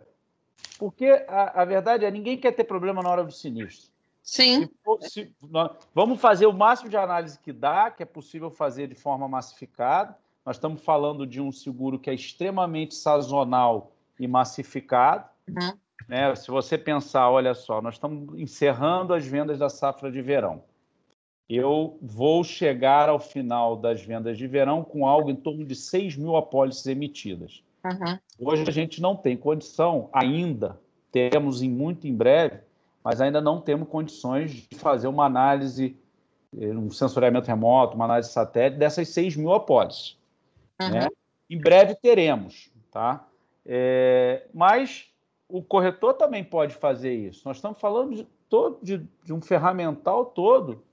porque 0.78 1.06
a, 1.26 1.62
a 1.62 1.64
verdade 1.64 2.04
é 2.04 2.12
ninguém 2.12 2.38
quer 2.38 2.52
ter 2.52 2.62
problema 2.62 3.02
na 3.02 3.10
hora 3.10 3.24
do 3.24 3.32
sinistro. 3.32 3.90
Sim. 4.22 4.68
Se, 5.00 5.10
se, 5.10 5.34
nós, 5.50 5.76
vamos 5.92 6.20
fazer 6.20 6.46
o 6.46 6.52
máximo 6.52 6.88
de 6.88 6.96
análise 6.96 7.40
que 7.40 7.52
dá, 7.52 7.90
que 7.90 8.04
é 8.04 8.06
possível 8.06 8.52
fazer 8.52 8.86
de 8.86 8.94
forma 8.94 9.26
massificada. 9.26 10.16
Nós 10.44 10.56
estamos 10.56 10.82
falando 10.82 11.26
de 11.26 11.40
um 11.40 11.50
seguro 11.50 11.98
que 11.98 12.10
é 12.10 12.14
extremamente 12.14 12.94
sazonal 12.94 13.92
e 14.18 14.26
massificado. 14.26 15.28
Uhum. 15.48 15.72
Né? 16.08 16.34
Se 16.34 16.50
você 16.50 16.76
pensar, 16.76 17.30
olha 17.30 17.54
só, 17.54 17.80
nós 17.80 17.94
estamos 17.94 18.38
encerrando 18.38 19.14
as 19.14 19.26
vendas 19.26 19.58
da 19.58 19.70
safra 19.70 20.12
de 20.12 20.20
verão. 20.20 20.62
Eu 21.48 21.98
vou 22.00 22.42
chegar 22.44 23.08
ao 23.08 23.18
final 23.18 23.76
das 23.76 24.02
vendas 24.02 24.36
de 24.36 24.46
verão 24.46 24.82
com 24.82 25.06
algo 25.06 25.30
em 25.30 25.36
torno 25.36 25.64
de 25.64 25.74
6 25.74 26.16
mil 26.16 26.36
apólices 26.36 26.86
emitidas. 26.86 27.62
Uhum. 27.84 28.18
Hoje 28.38 28.64
a 28.66 28.70
gente 28.70 29.00
não 29.00 29.14
tem 29.14 29.36
condição 29.36 30.08
ainda, 30.12 30.80
teremos 31.12 31.62
em 31.62 31.70
muito 31.70 32.06
em 32.06 32.14
breve, 32.14 32.60
mas 33.02 33.20
ainda 33.20 33.40
não 33.40 33.60
temos 33.60 33.88
condições 33.88 34.50
de 34.50 34.76
fazer 34.76 35.06
uma 35.06 35.26
análise, 35.26 35.96
eh, 36.58 36.70
um 36.70 36.90
sensoriamento 36.90 37.46
remoto, 37.46 37.94
uma 37.94 38.06
análise 38.06 38.30
satélite 38.30 38.78
dessas 38.78 39.08
6 39.10 39.36
mil 39.36 39.52
apólices. 39.52 40.16
Uhum. 40.80 40.90
Né? 40.90 41.08
Em 41.48 41.58
breve 41.58 41.94
teremos, 41.94 42.70
tá? 42.90 43.26
É, 43.64 44.46
mas 44.52 45.08
o 45.48 45.62
corretor 45.62 46.14
também 46.14 46.42
pode 46.42 46.74
fazer 46.74 47.14
isso. 47.14 47.42
Nós 47.46 47.58
estamos 47.58 47.78
falando 47.78 48.14
de, 48.14 48.24
todo, 48.48 48.78
de, 48.82 48.98
de 49.22 49.32
um 49.32 49.40
ferramental 49.40 50.26
todo 50.26 50.84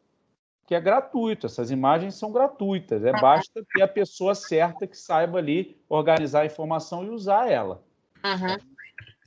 que 0.68 0.76
é 0.76 0.80
gratuito. 0.80 1.48
Essas 1.48 1.72
imagens 1.72 2.16
são 2.16 2.32
gratuitas. 2.32 3.04
É 3.04 3.12
basta 3.12 3.66
ter 3.74 3.82
a 3.82 3.88
pessoa 3.88 4.34
certa 4.34 4.88
que 4.88 4.98
saiba 4.98 5.38
ali 5.38 5.78
organizar 5.90 6.42
a 6.42 6.46
informação 6.46 7.04
e 7.04 7.10
usar 7.10 7.50
ela. 7.50 7.84
Uhum. 8.24 8.58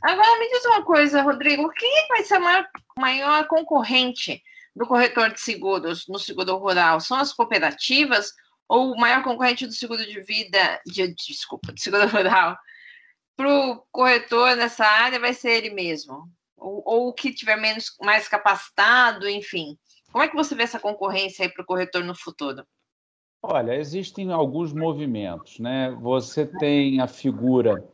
Agora 0.03 0.39
me 0.39 0.49
diz 0.51 0.65
uma 0.67 0.83
coisa, 0.83 1.23
Rodrigo, 1.23 1.69
quem 1.71 2.09
vai 2.09 2.23
ser 2.23 2.35
a 2.35 2.41
maior, 2.41 2.69
maior 2.99 3.47
concorrente 3.47 4.43
do 4.75 4.87
corretor 4.87 5.31
de 5.31 5.41
seguros 5.41 6.07
no 6.09 6.19
seguro 6.19 6.57
rural? 6.57 7.01
São 7.01 7.19
as 7.19 7.33
cooperativas 7.33 8.35
ou 8.69 8.93
o 8.93 8.99
maior 8.99 9.23
concorrente 9.23 9.67
do 9.67 9.73
seguro 9.73 10.05
de 10.05 10.21
vida, 10.21 10.81
de, 10.87 11.15
desculpa, 11.15 11.73
de 11.73 11.81
seguro 11.81 12.07
rural, 12.09 12.57
para 13.37 13.49
o 13.49 13.85
corretor 13.91 14.57
nessa 14.57 14.85
área 14.87 15.19
vai 15.19 15.35
ser 15.35 15.51
ele 15.51 15.71
mesmo? 15.71 16.29
Ou, 16.57 16.83
ou 16.87 17.09
o 17.09 17.13
que 17.13 17.33
tiver 17.33 17.57
menos, 17.57 17.97
mais 18.01 18.29
capacitado, 18.29 19.29
enfim. 19.29 19.77
Como 20.13 20.23
é 20.23 20.29
que 20.29 20.37
você 20.37 20.55
vê 20.55 20.63
essa 20.63 20.79
concorrência 20.79 21.45
aí 21.45 21.53
para 21.53 21.63
o 21.63 21.67
corretor 21.67 22.05
no 22.05 22.15
futuro? 22.15 22.65
Olha, 23.43 23.75
existem 23.75 24.33
alguns 24.33 24.73
movimentos, 24.73 25.59
né? 25.59 25.91
Você 26.01 26.47
tem 26.47 27.01
a 27.01 27.07
figura 27.07 27.85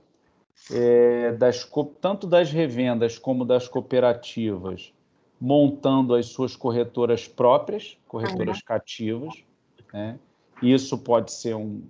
é, 0.70 1.32
das, 1.32 1.68
tanto 2.00 2.26
das 2.26 2.52
revendas 2.52 3.18
como 3.18 3.44
das 3.44 3.66
cooperativas 3.66 4.92
montando 5.40 6.14
as 6.14 6.26
suas 6.26 6.54
corretoras 6.54 7.26
próprias, 7.26 7.96
corretoras 8.06 8.58
uhum. 8.58 8.64
cativas, 8.66 9.34
né? 9.92 10.18
Isso 10.62 10.98
pode 10.98 11.32
ser 11.32 11.54
um. 11.54 11.82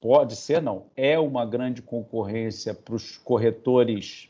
Pode 0.00 0.36
ser, 0.36 0.62
não. 0.62 0.86
É 0.96 1.18
uma 1.18 1.44
grande 1.44 1.82
concorrência 1.82 2.72
para 2.72 2.94
os 2.94 3.18
corretores 3.18 4.28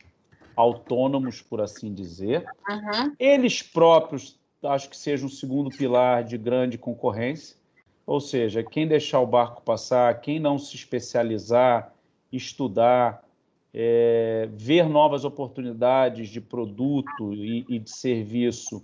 autônomos, 0.57 1.41
por 1.41 1.61
assim 1.61 1.95
dizer. 1.95 2.45
Uhum. 2.69 3.15
Eles 3.19 3.63
próprios, 3.63 4.39
acho 4.65 4.91
que 4.91 4.97
seja 4.97 5.25
um 5.25 5.29
segundo 5.29 5.71
pilar 5.71 6.25
de 6.25 6.37
grande 6.37 6.77
concorrência. 6.77 7.57
Ou 8.05 8.21
seja, 8.21 8.63
quem 8.63 8.89
deixar 8.89 9.21
o 9.21 9.27
barco 9.27 9.63
passar, 9.63 10.21
quem 10.21 10.41
não 10.41 10.59
se 10.59 10.75
especializar, 10.75 11.95
estudar, 12.33 13.25
é, 13.73 14.49
ver 14.53 14.89
novas 14.89 15.25
oportunidades 15.25 16.29
de 16.29 16.41
produto 16.41 17.33
e, 17.33 17.65
e 17.69 17.79
de 17.79 17.91
serviço, 17.91 18.83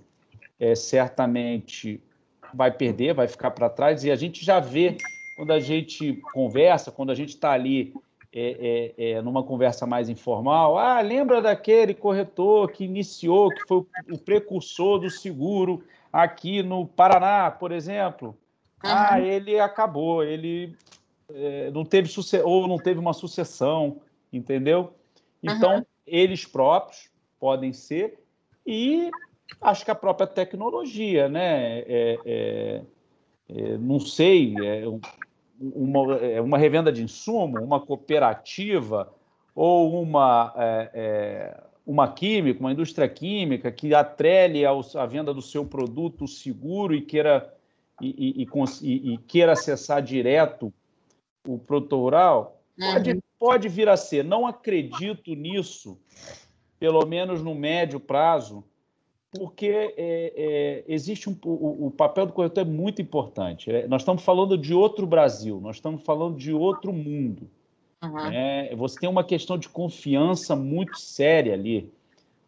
é, 0.59 0.75
certamente 0.75 2.01
vai 2.55 2.71
perder, 2.71 3.15
vai 3.15 3.29
ficar 3.29 3.51
para 3.51 3.69
trás. 3.69 4.05
E 4.05 4.11
a 4.11 4.17
gente 4.17 4.45
já 4.45 4.61
vê 4.61 4.97
quando 5.37 5.53
a 5.53 5.61
gente 5.61 6.15
conversa, 6.33 6.91
quando 6.91 7.11
a 7.11 7.15
gente 7.15 7.31
está 7.31 7.53
ali 7.53 7.95
é, 8.33 8.95
é, 8.99 9.11
é, 9.11 9.23
numa 9.23 9.43
conversa 9.43 9.87
mais 9.87 10.09
informal, 10.09 10.79
ah, 10.79 11.01
lembra 11.01 11.41
daquele 11.41 11.95
corretor 11.95 12.71
que 12.71 12.85
iniciou, 12.85 13.51
que 13.51 13.67
foi 13.67 13.85
o 14.11 14.19
precursor 14.19 14.99
do 14.99 15.11
seguro 15.11 15.83
aqui 16.13 16.63
no 16.63 16.87
Paraná, 16.87 17.51
por 17.51 17.73
exemplo? 17.73 18.29
Uhum. 18.85 18.91
Ah, 18.93 19.21
ele 19.21 19.59
acabou, 19.59 20.23
ele 20.23 20.77
é, 21.31 21.71
não 21.71 21.85
teve 21.85 22.11
ou 22.45 22.67
não 22.69 22.79
teve 22.79 23.01
uma 23.01 23.13
sucessão, 23.13 23.99
entendeu? 24.33 24.93
Então, 25.43 25.77
uhum. 25.77 25.87
eles 26.07 26.45
próprios 26.45 27.11
podem 27.39 27.73
ser, 27.73 28.19
e 28.67 29.11
acho 29.61 29.85
que 29.85 29.91
a 29.91 29.95
própria 29.95 30.27
tecnologia, 30.27 31.29
né? 31.29 31.81
É, 31.81 32.19
é, 32.25 32.83
é, 33.49 33.79
não 33.79 34.01
sei, 34.01 34.55
é 34.63 34.85
uma, 35.61 36.17
é 36.17 36.41
uma 36.41 36.59
revenda 36.59 36.93
de 36.93 37.03
insumo, 37.03 37.63
uma 37.63 37.81
cooperativa 37.81 39.13
ou 39.55 40.03
uma, 40.03 40.53
é, 40.57 40.91
é, 40.95 41.61
uma 41.87 42.13
química, 42.13 42.61
uma 42.61 42.73
indústria 42.73 43.09
química 43.09 43.71
que 43.71 43.95
atrele 43.95 44.65
a 44.67 45.07
venda 45.07 45.33
do 45.33 45.41
seu 45.41 45.65
produto 45.65 46.27
seguro 46.27 46.95
e 46.95 47.01
queira, 47.01 47.55
e, 48.01 48.43
e, 48.43 48.49
e, 48.83 49.15
e 49.15 49.19
queira 49.19 49.53
acessar 49.53 50.03
direto 50.03 50.73
o 51.47 51.59
produto 51.59 51.97
rural, 51.97 52.61
pode, 52.77 53.13
uhum. 53.13 53.21
pode 53.39 53.69
vir 53.69 53.89
a 53.89 53.97
ser. 53.97 54.25
Não 54.25 54.47
acredito 54.47 55.33
nisso, 55.35 55.99
pelo 56.79 57.07
menos 57.07 57.41
no 57.41 57.55
médio 57.55 58.01
prazo, 58.01 58.65
porque 59.39 59.67
é, 59.67 60.33
é, 60.37 60.85
existe 60.89 61.29
um, 61.29 61.37
o, 61.45 61.87
o, 61.87 61.91
papel 61.91 62.27
do 62.27 62.33
corretor 62.33 62.63
é 62.63 62.65
muito 62.65 63.01
importante. 63.01 63.71
É, 63.71 63.87
nós 63.87 64.03
estamos 64.03 64.23
falando 64.23 64.57
de 64.57 64.75
outro 64.75 65.07
Brasil, 65.07 65.61
nós 65.61 65.77
estamos 65.77 66.03
falando 66.03 66.37
de 66.37 66.53
outro 66.53 66.93
mundo. 66.93 67.49
Uhum. 68.03 68.31
Né? 68.31 68.75
Você 68.77 69.01
tem 69.01 69.09
uma 69.09 69.25
questão 69.25 69.59
de 69.59 69.69
confiança 69.69 70.55
muito 70.55 70.99
séria 70.99 71.55
ali. 71.55 71.93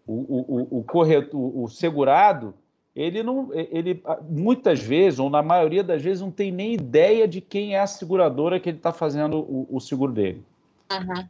O, 0.06 0.12
o, 0.12 0.78
o, 0.78 0.84
corretor, 0.84 1.38
o 1.38 1.68
segurado, 1.68 2.54
ele 2.96 3.22
não, 3.22 3.50
ele 3.52 4.02
muitas 4.28 4.80
vezes 4.80 5.18
ou 5.18 5.28
na 5.28 5.42
maioria 5.42 5.84
das 5.84 6.00
vezes 6.00 6.22
não 6.22 6.30
tem 6.30 6.50
nem 6.50 6.72
ideia 6.72 7.28
de 7.28 7.42
quem 7.42 7.74
é 7.74 7.80
a 7.80 7.86
seguradora 7.86 8.58
que 8.58 8.70
ele 8.70 8.78
está 8.78 8.90
fazendo 8.90 9.38
o, 9.38 9.68
o, 9.70 9.78
seguro 9.80 10.12
dele. 10.12 10.42
Uhum. 10.90 11.28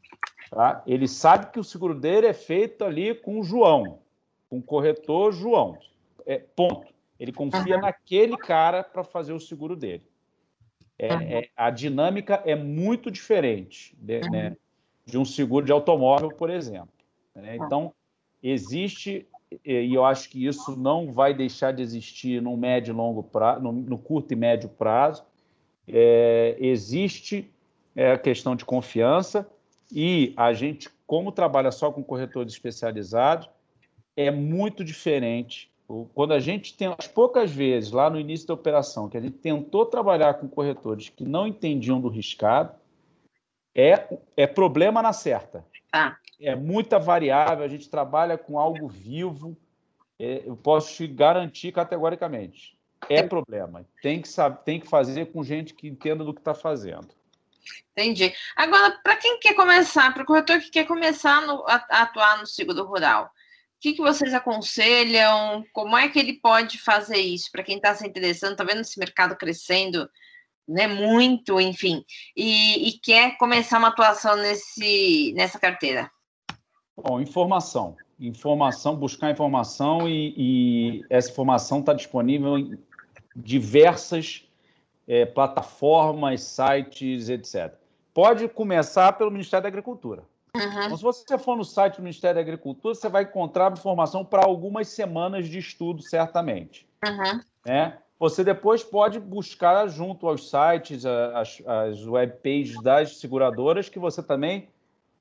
Tá? 0.50 0.80
Ele 0.86 1.08
sabe 1.08 1.50
que 1.50 1.58
o 1.58 1.64
seguro 1.64 1.94
dele 1.94 2.28
é 2.28 2.32
feito 2.32 2.84
ali 2.84 3.14
com 3.14 3.40
o 3.40 3.42
João 3.42 3.98
com 4.48 4.58
o 4.58 4.62
corretor 4.62 5.32
João. 5.32 5.78
É, 6.26 6.38
ponto. 6.38 6.92
Ele 7.18 7.32
confia 7.32 7.76
uhum. 7.76 7.82
naquele 7.82 8.36
cara 8.36 8.82
para 8.82 9.02
fazer 9.02 9.32
o 9.32 9.40
seguro 9.40 9.74
dele. 9.74 10.04
É, 10.98 11.14
uhum. 11.14 11.22
é, 11.22 11.48
a 11.56 11.70
dinâmica 11.70 12.42
é 12.44 12.54
muito 12.54 13.10
diferente 13.10 13.96
de, 13.98 14.20
uhum. 14.20 14.30
né, 14.30 14.56
de 15.04 15.18
um 15.18 15.24
seguro 15.24 15.64
de 15.64 15.72
automóvel, 15.72 16.30
por 16.30 16.50
exemplo. 16.50 16.92
Né? 17.34 17.56
Então, 17.56 17.92
existe, 18.42 19.26
e 19.64 19.94
eu 19.94 20.04
acho 20.04 20.28
que 20.28 20.44
isso 20.44 20.76
não 20.76 21.12
vai 21.12 21.34
deixar 21.34 21.72
de 21.72 21.82
existir 21.82 22.42
no 22.42 22.56
médio 22.56 22.92
e 22.92 22.96
longo 22.96 23.22
prazo, 23.22 23.62
no, 23.62 23.72
no 23.72 23.98
curto 23.98 24.32
e 24.32 24.36
médio 24.36 24.68
prazo. 24.68 25.24
É, 25.86 26.56
existe 26.60 27.50
é, 27.96 28.12
a 28.12 28.18
questão 28.18 28.54
de 28.54 28.64
confiança 28.64 29.48
e 29.90 30.34
a 30.36 30.52
gente, 30.52 30.90
como 31.06 31.32
trabalha 31.32 31.70
só 31.70 31.90
com 31.90 32.02
corretores 32.02 32.52
especializados, 32.52 33.48
é 34.18 34.32
muito 34.32 34.84
diferente. 34.84 35.70
Quando 36.12 36.34
a 36.34 36.40
gente 36.40 36.76
tem 36.76 36.92
as 36.98 37.06
poucas 37.06 37.52
vezes 37.52 37.92
lá 37.92 38.10
no 38.10 38.18
início 38.18 38.48
da 38.48 38.54
operação 38.54 39.08
que 39.08 39.16
a 39.16 39.20
gente 39.20 39.38
tentou 39.38 39.86
trabalhar 39.86 40.34
com 40.34 40.48
corretores 40.48 41.08
que 41.08 41.24
não 41.24 41.46
entendiam 41.46 42.00
do 42.00 42.08
riscado, 42.08 42.74
é, 43.72 44.18
é 44.36 44.46
problema 44.46 45.00
na 45.00 45.12
certa. 45.12 45.64
Ah. 45.92 46.16
É 46.40 46.56
muita 46.56 46.98
variável, 46.98 47.64
a 47.64 47.68
gente 47.68 47.88
trabalha 47.88 48.36
com 48.36 48.58
algo 48.58 48.88
vivo, 48.88 49.56
é, 50.18 50.42
eu 50.44 50.56
posso 50.56 50.96
te 50.96 51.06
garantir 51.06 51.70
categoricamente. 51.70 52.76
É 53.08 53.22
problema. 53.22 53.86
Tem 54.02 54.20
que, 54.20 54.28
saber, 54.28 54.58
tem 54.64 54.80
que 54.80 54.88
fazer 54.88 55.26
com 55.26 55.44
gente 55.44 55.74
que 55.74 55.86
entenda 55.86 56.24
do 56.24 56.34
que 56.34 56.40
está 56.40 56.54
fazendo. 56.54 57.08
Entendi. 57.92 58.34
Agora, 58.56 58.98
para 59.02 59.14
quem 59.14 59.38
quer 59.38 59.54
começar, 59.54 60.12
para 60.12 60.24
o 60.24 60.26
corretor 60.26 60.58
que 60.58 60.70
quer 60.70 60.86
começar 60.86 61.40
no, 61.46 61.64
a, 61.68 61.86
a, 61.88 62.02
atuar 62.02 62.38
no 62.38 62.46
seguro 62.46 62.84
rural, 62.84 63.30
que, 63.80 63.92
que 63.92 64.02
vocês 64.02 64.34
aconselham? 64.34 65.64
Como 65.72 65.96
é 65.96 66.08
que 66.08 66.18
ele 66.18 66.34
pode 66.34 66.78
fazer 66.78 67.18
isso? 67.18 67.50
Para 67.52 67.62
quem 67.62 67.76
está 67.76 67.94
se 67.94 68.06
interessando, 68.06 68.52
está 68.52 68.64
vendo 68.64 68.80
esse 68.80 68.98
mercado 68.98 69.36
crescendo 69.36 70.08
né, 70.68 70.86
muito, 70.86 71.58
enfim, 71.58 72.04
e, 72.36 72.88
e, 72.88 72.92
quer 73.00 73.38
começar 73.38 73.78
uma 73.78 73.88
atuação 73.88 74.36
nesse, 74.36 75.32
nessa 75.34 75.58
carteira? 75.58 76.10
Bom, 76.94 77.20
informação. 77.20 77.96
Informação, 78.20 78.94
buscar 78.94 79.30
informação 79.30 80.06
e, 80.06 80.34
e 80.36 81.04
essa 81.08 81.30
informação 81.30 81.80
está 81.80 81.94
disponível 81.94 82.58
em 82.58 82.78
diversas 83.34 84.44
é, 85.06 85.24
plataformas, 85.24 86.42
sites, 86.42 87.30
etc. 87.30 87.72
Pode 88.12 88.46
começar 88.48 89.12
pelo 89.12 89.30
Ministério 89.30 89.62
da 89.62 89.68
Agricultura. 89.68 90.24
Uhum. 90.58 90.84
Então, 90.84 90.96
se 90.96 91.02
você 91.02 91.38
for 91.38 91.56
no 91.56 91.64
site 91.64 91.96
do 91.96 92.02
Ministério 92.02 92.34
da 92.34 92.40
Agricultura, 92.40 92.94
você 92.94 93.08
vai 93.08 93.22
encontrar 93.22 93.72
informação 93.72 94.24
para 94.24 94.44
algumas 94.44 94.88
semanas 94.88 95.48
de 95.48 95.58
estudo, 95.58 96.02
certamente. 96.02 96.86
Uhum. 97.06 97.40
Né? 97.64 97.98
Você 98.18 98.42
depois 98.42 98.82
pode 98.82 99.20
buscar 99.20 99.86
junto 99.86 100.26
aos 100.26 100.50
sites, 100.50 101.06
as, 101.06 101.62
as 101.64 102.04
webpages 102.04 102.82
das 102.82 103.18
seguradoras, 103.18 103.88
que 103.88 103.98
você 103.98 104.20
também 104.22 104.68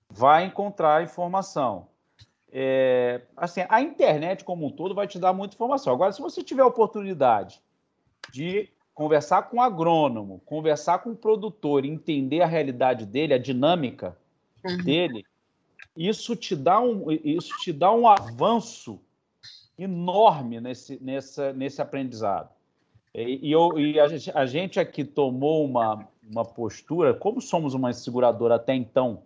vai 0.09 0.45
encontrar 0.45 1.03
informação. 1.03 1.87
É, 2.51 3.21
assim, 3.35 3.63
a 3.69 3.81
internet 3.81 4.43
como 4.43 4.65
um 4.65 4.71
todo 4.71 4.95
vai 4.95 5.05
te 5.05 5.19
dar 5.19 5.33
muita 5.33 5.53
informação. 5.53 5.93
Agora, 5.93 6.11
se 6.11 6.21
você 6.21 6.41
tiver 6.41 6.63
a 6.63 6.67
oportunidade 6.67 7.61
de 8.31 8.69
conversar 8.95 9.43
com 9.43 9.57
o 9.57 9.61
agrônomo, 9.61 10.41
conversar 10.43 10.99
com 10.99 11.11
o 11.11 11.15
produtor, 11.15 11.85
entender 11.85 12.41
a 12.41 12.47
realidade 12.47 13.05
dele, 13.05 13.35
a 13.35 13.37
dinâmica 13.37 14.17
uhum. 14.65 14.77
dele, 14.77 15.25
isso 15.95 16.35
te 16.35 16.55
dá 16.55 16.79
um, 16.79 17.11
isso 17.11 17.57
te 17.59 17.73
dá 17.73 17.91
um 17.91 18.07
avanço 18.07 18.99
enorme 19.77 20.59
nesse, 20.59 21.01
nessa, 21.01 21.53
nesse 21.53 21.81
aprendizado. 21.81 22.49
E, 23.13 23.51
eu, 23.51 23.79
e 23.79 23.99
a, 23.99 24.07
gente, 24.07 24.31
a, 24.31 24.45
gente, 24.45 24.79
aqui 24.79 25.03
tomou 25.03 25.65
uma, 25.65 26.07
uma 26.29 26.45
postura, 26.45 27.15
como 27.15 27.41
somos 27.41 27.73
uma 27.73 27.91
seguradora 27.91 28.55
até 28.55 28.75
então 28.75 29.23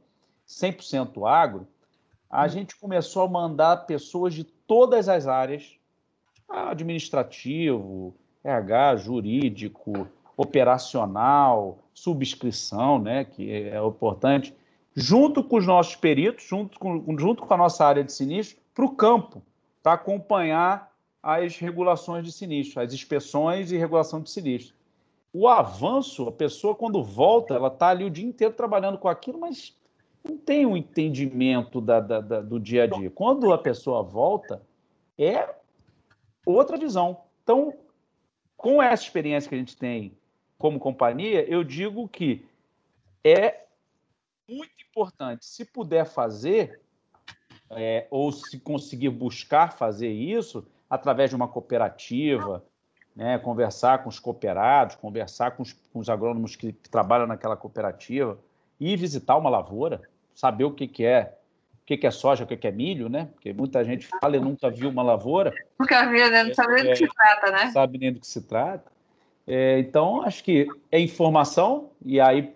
100% 0.47 1.29
agro, 1.29 1.67
a 2.29 2.47
gente 2.47 2.77
começou 2.77 3.23
a 3.23 3.29
mandar 3.29 3.85
pessoas 3.85 4.33
de 4.33 4.45
todas 4.45 5.09
as 5.09 5.27
áreas, 5.27 5.75
administrativo, 6.47 8.15
RH, 8.43 8.95
jurídico, 8.97 10.07
operacional, 10.37 11.77
subscrição, 11.93 12.97
né, 12.97 13.25
que 13.25 13.51
é 13.51 13.77
importante, 13.85 14.55
junto 14.95 15.43
com 15.43 15.57
os 15.57 15.65
nossos 15.65 15.95
peritos, 15.95 16.45
junto 16.45 16.79
com, 16.79 17.17
junto 17.17 17.43
com 17.43 17.53
a 17.53 17.57
nossa 17.57 17.85
área 17.85 18.03
de 18.03 18.11
sinistro, 18.11 18.61
para 18.73 18.85
o 18.85 18.95
campo, 18.95 19.41
para 19.81 19.93
acompanhar 19.93 20.91
as 21.21 21.57
regulações 21.57 22.25
de 22.25 22.31
sinistro, 22.31 22.81
as 22.81 22.93
inspeções 22.93 23.71
e 23.71 23.77
regulação 23.77 24.21
de 24.21 24.29
sinistro. 24.29 24.75
O 25.33 25.47
avanço, 25.47 26.27
a 26.27 26.31
pessoa 26.31 26.75
quando 26.75 27.03
volta, 27.03 27.53
ela 27.53 27.67
está 27.67 27.89
ali 27.89 28.03
o 28.03 28.09
dia 28.09 28.25
inteiro 28.25 28.53
trabalhando 28.53 28.97
com 28.97 29.07
aquilo, 29.07 29.39
mas 29.39 29.75
não 30.23 30.37
tem 30.37 30.65
um 30.65 30.75
entendimento 30.75 31.79
da, 31.79 31.99
da, 31.99 32.19
da, 32.19 32.41
do 32.41 32.59
dia 32.59 32.83
a 32.83 32.87
dia. 32.87 33.09
Quando 33.09 33.53
a 33.53 33.57
pessoa 33.57 34.03
volta, 34.03 34.61
é 35.17 35.55
outra 36.45 36.77
visão. 36.77 37.21
Então, 37.43 37.73
com 38.57 38.81
essa 38.81 39.03
experiência 39.03 39.47
que 39.47 39.55
a 39.55 39.57
gente 39.57 39.77
tem 39.77 40.11
como 40.57 40.79
companhia, 40.79 41.43
eu 41.49 41.63
digo 41.63 42.07
que 42.07 42.45
é 43.23 43.65
muito 44.47 44.71
importante, 44.89 45.45
se 45.45 45.65
puder 45.65 46.05
fazer, 46.05 46.81
é, 47.69 48.07
ou 48.09 48.31
se 48.31 48.59
conseguir 48.59 49.09
buscar 49.09 49.73
fazer 49.73 50.09
isso, 50.09 50.65
através 50.89 51.29
de 51.29 51.35
uma 51.35 51.47
cooperativa, 51.47 52.63
né, 53.15 53.37
conversar 53.39 54.03
com 54.03 54.09
os 54.09 54.19
cooperados, 54.19 54.95
conversar 54.95 55.51
com 55.51 55.63
os, 55.63 55.73
com 55.73 55.99
os 55.99 56.09
agrônomos 56.09 56.55
que, 56.55 56.73
que, 56.73 56.89
trabalham 56.89 57.27
naquela 57.27 57.55
cooperativa, 57.55 58.37
ir 58.79 58.97
visitar 58.97 59.37
uma 59.37 59.49
lavoura, 59.49 60.01
saber 60.33 60.63
o 60.63 60.71
que, 60.71 60.87
que 60.87 61.05
é 61.05 61.37
o 61.81 61.85
que, 61.85 61.97
que 61.97 62.07
é 62.07 62.11
soja, 62.11 62.43
o 62.43 62.47
que, 62.47 62.55
que 62.55 62.67
é 62.67 62.71
milho, 62.71 63.09
né? 63.09 63.27
Porque 63.33 63.51
muita 63.51 63.83
gente 63.83 64.07
fala 64.07 64.37
e 64.37 64.39
nunca 64.39 64.69
viu 64.69 64.89
uma 64.89 65.01
lavoura. 65.01 65.51
Nunca 65.79 66.05
viu, 66.05 66.29
né? 66.29 66.43
Não 66.43 66.53
sabe 66.53 66.73
nem 66.75 66.83
do 66.83 66.89
que 66.89 66.95
se 66.95 67.07
trata, 67.07 67.51
né? 67.51 67.71
sabe 67.71 67.97
nem 67.97 68.13
do 68.13 68.19
que 68.19 68.27
se 68.27 68.41
trata. 68.43 68.91
É, 69.47 69.79
então, 69.79 70.21
acho 70.21 70.43
que 70.43 70.67
é 70.91 70.99
informação, 70.99 71.89
e 72.05 72.21
aí 72.21 72.53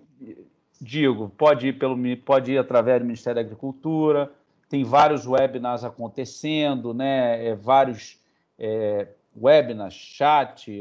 digo, 0.81 1.29
pode 1.37 1.67
ir, 1.67 1.73
pelo, 1.73 1.97
pode 2.17 2.53
ir 2.53 2.57
através 2.57 2.99
do 2.99 3.05
Ministério 3.05 3.35
da 3.35 3.41
Agricultura, 3.41 4.31
tem 4.69 4.83
vários 4.83 5.25
webinars 5.25 5.83
acontecendo, 5.83 6.93
né? 6.93 7.47
É, 7.47 7.55
vários 7.55 8.19
é, 8.57 9.07
webinars, 9.35 9.93
chat, 9.93 10.71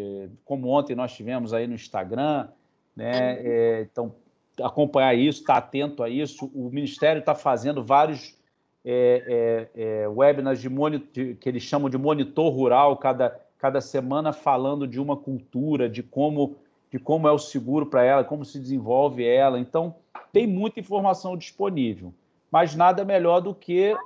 como 0.44 0.68
ontem 0.68 0.94
nós 0.94 1.14
tivemos 1.14 1.52
aí 1.52 1.66
no 1.66 1.74
Instagram, 1.74 2.48
né? 2.96 3.38
É, 3.40 3.88
então, 3.90 4.14
acompanhar 4.62 5.14
isso, 5.14 5.40
estar 5.40 5.54
tá 5.54 5.59
atento 5.59 6.02
a 6.02 6.09
isso. 6.09 6.50
O 6.54 6.70
Ministério 6.70 7.20
está 7.20 7.35
fazendo 7.35 7.83
vários 7.83 8.37
é, 8.85 9.68
é, 9.74 10.02
é, 10.02 10.09
webinars 10.09 10.61
de 10.61 10.68
monitor, 10.68 11.35
que 11.37 11.48
eles 11.48 11.62
chamam 11.62 11.88
de 11.88 11.98
monitor 11.98 12.52
rural, 12.52 12.96
cada, 12.96 13.40
cada 13.59 13.80
semana 13.80 14.33
falando 14.33 14.87
de 14.87 15.00
uma 15.00 15.16
cultura, 15.16 15.88
de 15.88 16.02
como, 16.02 16.57
de 16.94 17.00
como 17.00 17.26
é 17.26 17.33
o 17.33 17.38
seguro 17.40 17.87
para 17.87 18.04
ela, 18.04 18.22
como 18.22 18.44
se 18.44 18.57
desenvolve 18.57 19.26
ela. 19.26 19.59
Então, 19.59 19.96
tem 20.33 20.46
muita 20.46 20.78
informação 20.78 21.37
disponível, 21.37 22.14
mas 22.52 22.76
nada 22.76 23.04
melhor 23.04 23.40
do 23.40 23.52
que 23.52 23.96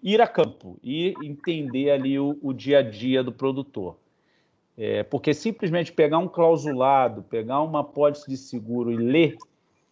ir 0.00 0.20
a 0.20 0.28
campo 0.28 0.78
e 0.84 1.16
entender 1.20 1.90
ali 1.90 2.20
o, 2.20 2.38
o 2.40 2.52
dia 2.52 2.78
a 2.78 2.82
dia 2.82 3.24
do 3.24 3.32
produtor. 3.32 3.98
É, 4.78 5.02
porque 5.02 5.34
simplesmente 5.34 5.92
pegar 5.92 6.18
um 6.18 6.28
clausulado, 6.28 7.24
pegar 7.24 7.60
uma 7.60 7.82
pólice 7.82 8.30
de 8.30 8.36
seguro 8.36 8.92
e 8.92 8.96
ler, 8.96 9.36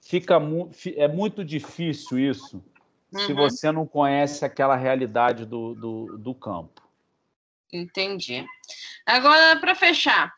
fica 0.01 0.39
mu 0.39 0.71
é 0.95 1.09
muito 1.09 1.45
difícil 1.45 2.17
isso 2.17 2.63
uhum. 3.13 3.21
se 3.27 3.33
você 3.33 3.73
não 3.73 3.85
conhece 3.85 4.45
aquela 4.45 4.77
realidade 4.77 5.45
do, 5.45 5.75
do, 5.75 6.17
do 6.17 6.33
campo. 6.33 6.81
Entendi. 7.73 8.47
Agora, 9.05 9.57
para 9.59 9.75
fechar, 9.75 10.33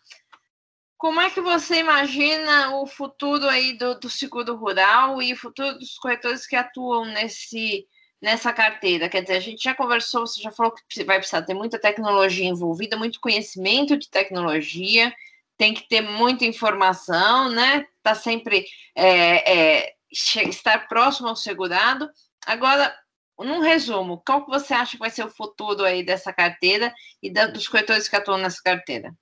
como 1.03 1.21
é 1.21 1.29
que 1.29 1.41
você 1.41 1.81
imagina 1.81 2.77
o 2.77 2.87
futuro 2.87 3.49
aí 3.49 3.73
do, 3.73 3.99
do 3.99 4.09
seguro 4.09 4.55
rural 4.55 5.21
e 5.21 5.33
o 5.33 5.37
futuro 5.37 5.77
dos 5.77 5.99
corretores 5.99 6.47
que 6.47 6.55
atuam 6.55 7.07
nesse 7.07 7.88
nessa 8.21 8.53
carteira? 8.53 9.09
Quer 9.09 9.23
dizer, 9.23 9.35
a 9.35 9.41
gente 9.41 9.65
já 9.65 9.75
conversou, 9.75 10.25
você 10.25 10.41
já 10.41 10.53
falou 10.53 10.73
que 10.88 11.03
vai 11.03 11.19
precisar 11.19 11.43
ter 11.43 11.55
muita 11.55 11.77
tecnologia 11.77 12.49
envolvida, 12.49 12.97
muito 12.97 13.19
conhecimento 13.19 13.97
de 13.97 14.09
tecnologia, 14.09 15.12
tem 15.59 15.75
que 15.75 15.88
ter 15.88 16.03
muita 16.03 16.45
informação, 16.45 17.49
né? 17.49 17.85
Tá 18.01 18.15
sempre 18.15 18.65
é, 18.95 19.81
é, 19.81 19.95
estar 20.09 20.87
próximo 20.87 21.27
ao 21.27 21.35
segurado. 21.35 22.09
Agora, 22.47 22.97
num 23.41 23.59
resumo, 23.59 24.23
qual 24.25 24.45
que 24.45 24.53
você 24.53 24.73
acha 24.73 24.93
que 24.93 24.99
vai 24.99 25.11
ser 25.11 25.25
o 25.25 25.31
futuro 25.31 25.85
aí 25.85 26.05
dessa 26.05 26.33
carteira 26.33 26.95
e 27.21 27.29
da, 27.29 27.49
dos 27.49 27.67
corretores 27.67 28.07
que 28.07 28.15
atuam 28.15 28.38
nessa 28.38 28.62
carteira? 28.62 29.12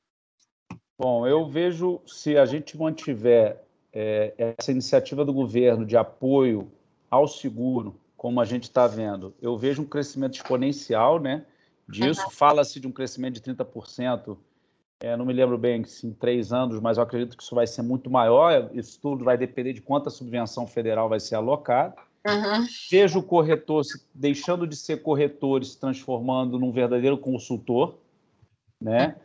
Bom, 1.01 1.27
eu 1.27 1.49
vejo 1.49 1.99
se 2.07 2.37
a 2.37 2.45
gente 2.45 2.77
mantiver 2.77 3.65
é, 3.91 4.35
essa 4.59 4.71
iniciativa 4.71 5.25
do 5.25 5.33
governo 5.33 5.87
de 5.87 5.97
apoio 5.97 6.71
ao 7.11 7.27
seguro 7.27 7.99
como 8.19 8.39
a 8.39 8.45
gente 8.45 8.65
está 8.65 8.87
vendo, 8.87 9.33
eu 9.41 9.57
vejo 9.57 9.81
um 9.81 9.87
crescimento 9.87 10.35
exponencial 10.35 11.19
né, 11.19 11.47
disso. 11.89 12.23
Uhum. 12.25 12.31
Fala-se 12.31 12.79
de 12.79 12.87
um 12.87 12.93
crescimento 12.93 13.37
de 13.37 13.41
30%, 13.41 14.37
é, 15.03 15.17
não 15.17 15.25
me 15.25 15.33
lembro 15.33 15.57
bem 15.57 15.83
se 15.85 16.07
em 16.07 16.13
três 16.13 16.53
anos, 16.53 16.79
mas 16.81 16.99
eu 16.99 17.03
acredito 17.03 17.35
que 17.35 17.43
isso 17.43 17.55
vai 17.55 17.67
ser 17.67 17.81
muito 17.81 18.11
maior. 18.11 18.69
Isso 18.75 19.01
tudo 19.01 19.25
vai 19.25 19.39
depender 19.39 19.73
de 19.73 19.81
quanta 19.81 20.11
subvenção 20.11 20.67
federal 20.67 21.09
vai 21.09 21.19
ser 21.19 21.37
alocada. 21.37 21.97
Uhum. 22.29 22.67
Vejo 22.91 23.21
o 23.21 23.23
corretor 23.23 23.83
se, 23.87 24.05
deixando 24.15 24.67
de 24.67 24.77
ser 24.77 25.03
corretor 25.03 25.63
e 25.63 25.65
se 25.65 25.81
transformando 25.81 26.59
num 26.59 26.71
verdadeiro 26.71 27.17
consultor. 27.17 27.97
Né? 28.79 29.17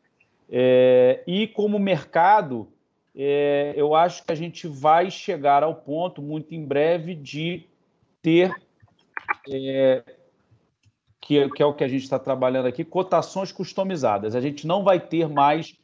É, 0.49 1.23
e 1.25 1.47
como 1.47 1.79
mercado, 1.79 2.67
é, 3.15 3.73
eu 3.75 3.95
acho 3.95 4.23
que 4.23 4.31
a 4.31 4.35
gente 4.35 4.67
vai 4.67 5.09
chegar 5.09 5.63
ao 5.63 5.75
ponto, 5.75 6.21
muito 6.21 6.53
em 6.53 6.63
breve, 6.63 7.15
de 7.15 7.63
ter 8.21 8.53
é, 9.49 10.03
que, 11.21 11.49
que 11.49 11.63
é 11.63 11.65
o 11.65 11.73
que 11.73 11.83
a 11.83 11.87
gente 11.87 12.03
está 12.03 12.19
trabalhando 12.19 12.67
aqui, 12.67 12.83
cotações 12.83 13.51
customizadas. 13.51 14.35
A 14.35 14.41
gente 14.41 14.67
não 14.67 14.83
vai 14.83 14.99
ter 14.99 15.27
mais 15.27 15.75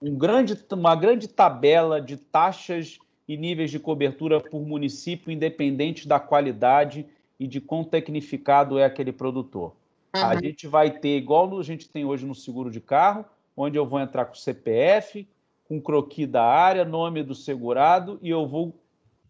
um 0.00 0.16
grande, 0.16 0.58
uma 0.72 0.94
grande 0.94 1.28
tabela 1.28 2.00
de 2.00 2.16
taxas 2.16 2.98
e 3.26 3.36
níveis 3.36 3.70
de 3.70 3.78
cobertura 3.78 4.40
por 4.40 4.60
município, 4.60 5.30
independente 5.30 6.08
da 6.08 6.18
qualidade 6.18 7.06
e 7.38 7.46
de 7.46 7.60
quão 7.60 7.84
tecnificado 7.84 8.78
é 8.78 8.84
aquele 8.84 9.12
produtor. 9.12 9.74
Uhum. 10.14 10.24
A 10.24 10.36
gente 10.40 10.66
vai 10.66 10.90
ter, 10.90 11.16
igual 11.16 11.58
a 11.58 11.62
gente 11.62 11.88
tem 11.88 12.04
hoje 12.04 12.26
no 12.26 12.34
seguro 12.34 12.70
de 12.70 12.80
carro, 12.80 13.24
onde 13.60 13.78
eu 13.78 13.86
vou 13.86 14.00
entrar 14.00 14.24
com 14.24 14.34
CPF, 14.34 15.28
com 15.68 15.80
croqui 15.80 16.26
da 16.26 16.42
área, 16.42 16.84
nome 16.84 17.22
do 17.22 17.34
segurado, 17.34 18.18
e 18.22 18.30
eu 18.30 18.46
vou 18.46 18.74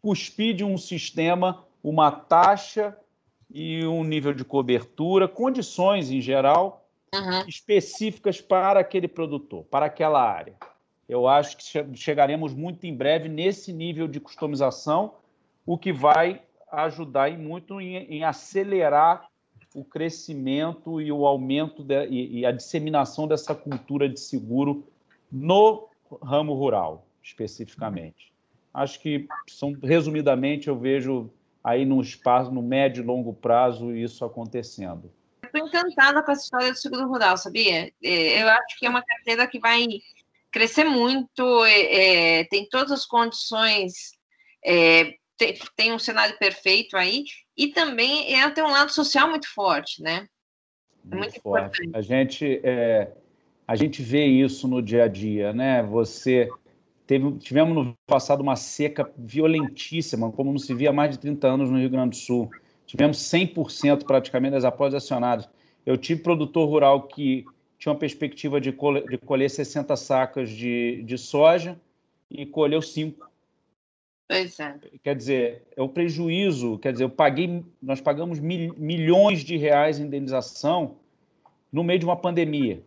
cuspir 0.01 0.55
de 0.55 0.64
um 0.64 0.79
sistema 0.79 1.64
uma 1.83 2.11
taxa 2.11 2.97
e 3.51 3.85
um 3.87 4.05
nível 4.05 4.33
de 4.33 4.45
cobertura, 4.45 5.27
condições 5.27 6.11
em 6.11 6.21
geral, 6.21 6.87
uhum. 7.14 7.49
específicas 7.49 8.40
para 8.40 8.81
aquele 8.81 9.09
produtor, 9.09 9.64
para 9.64 9.87
aquela 9.87 10.23
área. 10.23 10.55
Eu 11.09 11.27
acho 11.27 11.57
que 11.57 11.97
chegaremos 11.97 12.55
muito 12.55 12.87
em 12.87 12.95
breve 12.95 13.29
nesse 13.29 13.73
nível 13.73 14.07
de 14.07 14.21
customização, 14.21 15.14
o 15.66 15.77
que 15.77 15.93
vai 15.93 16.43
ajudar 16.71 17.37
muito 17.37 17.81
em, 17.81 17.97
em 17.97 18.25
acelerar 18.25 19.30
o 19.75 19.85
crescimento 19.85 21.01
e 21.01 21.13
o 21.13 21.27
aumento 21.27 21.83
de, 21.83 22.07
e, 22.07 22.41
e, 22.41 22.47
a 22.47 22.53
disseminação 22.53 23.29
dessa 23.29 23.55
cultura 23.55 24.09
de 24.09 24.19
seguro 24.19 24.87
no 25.31 25.89
ramo 26.23 26.55
rural, 26.55 27.07
especificamente. 27.23 28.33
Acho 28.75 29.01
que, 29.01 29.27
são, 29.49 29.73
resumidamente, 29.83 30.69
eu 30.69 30.79
vejo 30.79 31.31
aí 31.63 31.85
no 31.85 32.01
espaço, 32.01 32.51
no 32.51 32.63
médio 32.63 33.03
e 33.03 33.07
longo 33.07 33.33
prazo, 33.33 33.95
isso 33.95 34.25
acontecendo. 34.25 35.11
Estou 35.43 35.67
encantada 35.67 36.23
com 36.23 36.33
essa 36.33 36.43
história 36.43 36.73
do 36.73 36.79
seguro 36.79 37.09
rural, 37.09 37.37
sabia? 37.37 37.93
É, 38.03 38.43
eu 38.43 38.49
acho 38.49 38.79
que 38.79 38.87
é 38.87 38.91
uma 38.91 39.03
carteira 39.03 39.47
que 39.47 39.59
vai 39.59 39.87
crescer 40.51 40.85
muito, 40.85 41.65
é, 41.65 42.41
é, 42.41 42.45
tem 42.45 42.69
todas 42.69 42.91
as 42.91 43.07
condições, 43.07 44.19
é, 44.65 45.15
tem, 45.40 45.59
tem, 45.74 45.92
um 45.94 45.98
cenário 45.98 46.37
perfeito 46.38 46.98
aí, 46.98 47.24
e 47.57 47.68
também 47.68 48.35
ela 48.35 48.50
tem 48.50 48.62
um 48.62 48.70
lado 48.70 48.92
social 48.92 49.31
muito 49.31 49.48
forte, 49.53 50.03
né? 50.03 50.26
É 51.11 51.16
muito, 51.16 51.18
muito 51.18 51.40
forte. 51.40 51.83
Importante. 51.83 51.96
A 51.96 52.03
gente, 52.03 52.61
é, 52.62 53.11
a 53.66 53.74
gente 53.74 54.03
vê 54.03 54.26
isso 54.26 54.68
no 54.68 54.83
dia 54.83 55.05
a 55.05 55.09
dia, 55.09 55.55
né? 55.55 55.83
Você 55.85 56.50
teve, 57.07 57.38
tivemos 57.38 57.74
no 57.74 57.96
passado 58.07 58.42
uma 58.42 58.55
seca 58.55 59.11
violentíssima, 59.16 60.31
como 60.31 60.53
não 60.53 60.59
se 60.59 60.74
via 60.74 60.90
há 60.90 60.92
mais 60.92 61.12
de 61.12 61.18
30 61.18 61.48
anos 61.48 61.70
no 61.70 61.79
Rio 61.79 61.88
Grande 61.88 62.11
do 62.11 62.16
Sul. 62.16 62.50
Tivemos 62.87 63.16
100% 63.16 64.05
praticamente 64.05 64.53
das 64.53 64.64
após 64.64 64.92
acionadas. 64.92 65.48
Eu 65.87 65.96
tive 65.96 66.22
produtor 66.22 66.68
rural 66.68 67.05
que 67.05 67.46
tinha 67.79 67.92
uma 67.92 67.98
perspectiva 67.98 68.61
de 68.61 68.72
colher, 68.72 69.09
de 69.09 69.16
colher 69.16 69.48
60 69.48 69.96
sacas 69.96 70.50
de, 70.50 71.03
de 71.03 71.16
soja 71.16 71.81
e 72.31 72.44
colheu 72.44 72.83
5. 72.83 73.30
Pois 74.31 74.61
é. 74.61 74.77
Quer 75.03 75.16
dizer, 75.16 75.62
é 75.77 75.83
o 75.83 75.88
prejuízo, 75.88 76.79
quer 76.79 76.93
dizer, 76.93 77.03
eu 77.03 77.11
paguei, 77.11 77.64
nós 77.83 78.01
pagamos 78.01 78.38
mil, 78.38 78.73
milhões 78.79 79.40
de 79.40 79.57
reais 79.57 79.99
em 79.99 80.05
indenização 80.05 80.99
no 81.73 81.83
meio 81.83 81.99
de 81.99 82.05
uma 82.05 82.14
pandemia. 82.14 82.81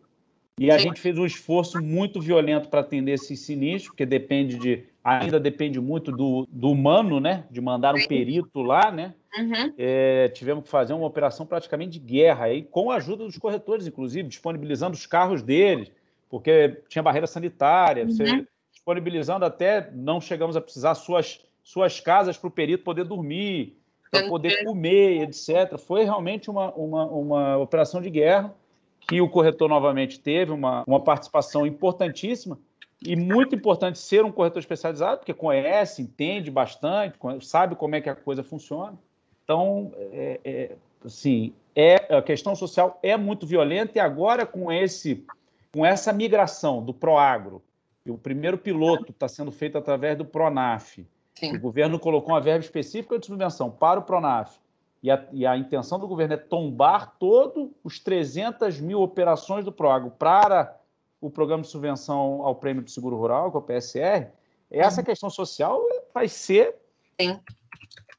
E 0.58 0.71
a 0.71 0.77
Sim. 0.77 0.86
gente 0.86 1.01
fez 1.01 1.17
um 1.17 1.25
esforço 1.25 1.84
muito 1.84 2.21
violento 2.21 2.69
para 2.69 2.79
atender 2.79 3.12
esse 3.12 3.36
sinistro, 3.36 3.91
porque 3.91 4.06
depende 4.06 4.58
de, 4.58 4.84
ainda 5.03 5.38
depende 5.38 5.82
muito 5.82 6.13
do, 6.13 6.47
do 6.49 6.69
humano, 6.69 7.19
né? 7.19 7.43
De 7.51 7.60
mandar 7.60 7.93
um 7.93 8.08
perito 8.08 8.62
lá, 8.62 8.89
né? 8.89 9.13
Uhum. 9.38 9.73
É, 9.77 10.29
tivemos 10.29 10.63
que 10.63 10.69
fazer 10.69 10.93
uma 10.93 11.08
operação 11.08 11.45
praticamente 11.45 11.99
de 11.99 11.99
guerra 11.99 12.45
aí, 12.45 12.63
com 12.63 12.89
a 12.89 12.95
ajuda 12.95 13.25
dos 13.25 13.38
corretores, 13.38 13.86
inclusive, 13.86 14.29
disponibilizando 14.29 14.95
os 14.95 15.06
carros 15.06 15.41
deles, 15.41 15.91
porque 16.29 16.84
tinha 16.88 17.03
barreira 17.03 17.27
sanitária, 17.27 18.06
uhum. 18.06 18.45
Disponibilizando 18.84 19.46
até, 19.46 19.89
não 19.93 20.19
chegamos 20.19 20.58
a 20.58 20.62
precisar 20.62 20.93
suas, 20.96 21.39
suas 21.63 22.02
casas 22.02 22.38
para 22.38 22.50
o 22.50 22.52
perito 22.52 22.84
poder 22.84 23.06
dormir, 23.06 23.78
para 24.12 24.28
poder 24.28 24.63
comer, 24.65 25.22
etc. 25.22 25.78
Foi 25.78 26.04
realmente 26.04 26.50
uma, 26.50 26.72
uma, 26.74 27.06
uma 27.06 27.58
operação 27.58 28.02
de 28.02 28.10
guerra 28.10 28.54
que 29.00 29.22
o 29.22 29.30
corretor 29.30 29.69
novamente 29.69 30.19
teve 30.19 30.52
uma, 30.52 30.84
uma 30.86 31.00
participação 31.00 31.65
importantíssima 31.65 32.60
e 33.02 33.15
muito 33.15 33.56
importante 33.56 34.00
ser 34.00 34.24
um 34.24 34.32
corretor 34.32 34.60
especializado, 34.60 35.19
porque 35.19 35.34
conhece, 35.34 36.02
entende 36.02 36.52
bastante, 36.52 37.17
sabe 37.41 37.76
como 37.76 37.96
é 37.96 38.02
que 38.02 38.10
a 38.10 38.15
coisa 38.15 38.43
funciona. 38.43 38.98
Então, 39.43 39.93
é, 39.98 40.39
é, 40.43 40.76
assim, 41.04 41.54
é, 41.76 42.15
a 42.15 42.22
questão 42.22 42.56
social 42.56 43.00
é 43.02 43.17
muito 43.17 43.48
violenta 43.48 43.93
e 43.98 44.00
agora 44.00 44.46
com 44.46 44.72
esse 44.72 45.26
com 45.74 45.84
essa 45.84 46.13
migração 46.13 46.84
do 46.84 46.93
Proagro, 46.93 47.60
e 48.05 48.11
o 48.11 48.17
primeiro 48.17 48.57
piloto 48.57 49.11
está 49.11 49.27
sendo 49.27 49.51
feito 49.51 49.77
através 49.77 50.17
do 50.17 50.25
Pronaf, 50.25 50.99
Sim. 51.35 51.55
o 51.55 51.59
governo 51.59 51.99
colocou 51.99 52.33
uma 52.33 52.41
verba 52.41 52.63
específica 52.63 53.17
de 53.17 53.25
subvenção 53.25 53.71
para 53.71 53.99
o 53.99 54.03
Pronaf, 54.03 54.57
e 55.01 55.11
a, 55.11 55.25
e 55.31 55.45
a 55.45 55.57
intenção 55.57 55.99
do 55.99 56.07
governo 56.07 56.35
é 56.35 56.37
tombar 56.37 57.15
todos 57.19 57.69
os 57.83 57.99
300 57.99 58.79
mil 58.79 59.01
operações 59.01 59.65
do 59.65 59.71
Proagro 59.71 60.11
para 60.11 60.79
o 61.19 61.29
programa 61.29 61.63
de 61.63 61.69
subvenção 61.69 62.41
ao 62.41 62.55
prêmio 62.55 62.83
do 62.83 62.89
seguro 62.89 63.17
rural, 63.17 63.51
que 63.51 63.57
é 63.57 63.59
o 63.59 63.63
PSR, 63.63 64.27
essa 64.71 65.01
uhum. 65.01 65.05
questão 65.05 65.29
social 65.29 65.81
vai 66.13 66.27
ser 66.27 66.75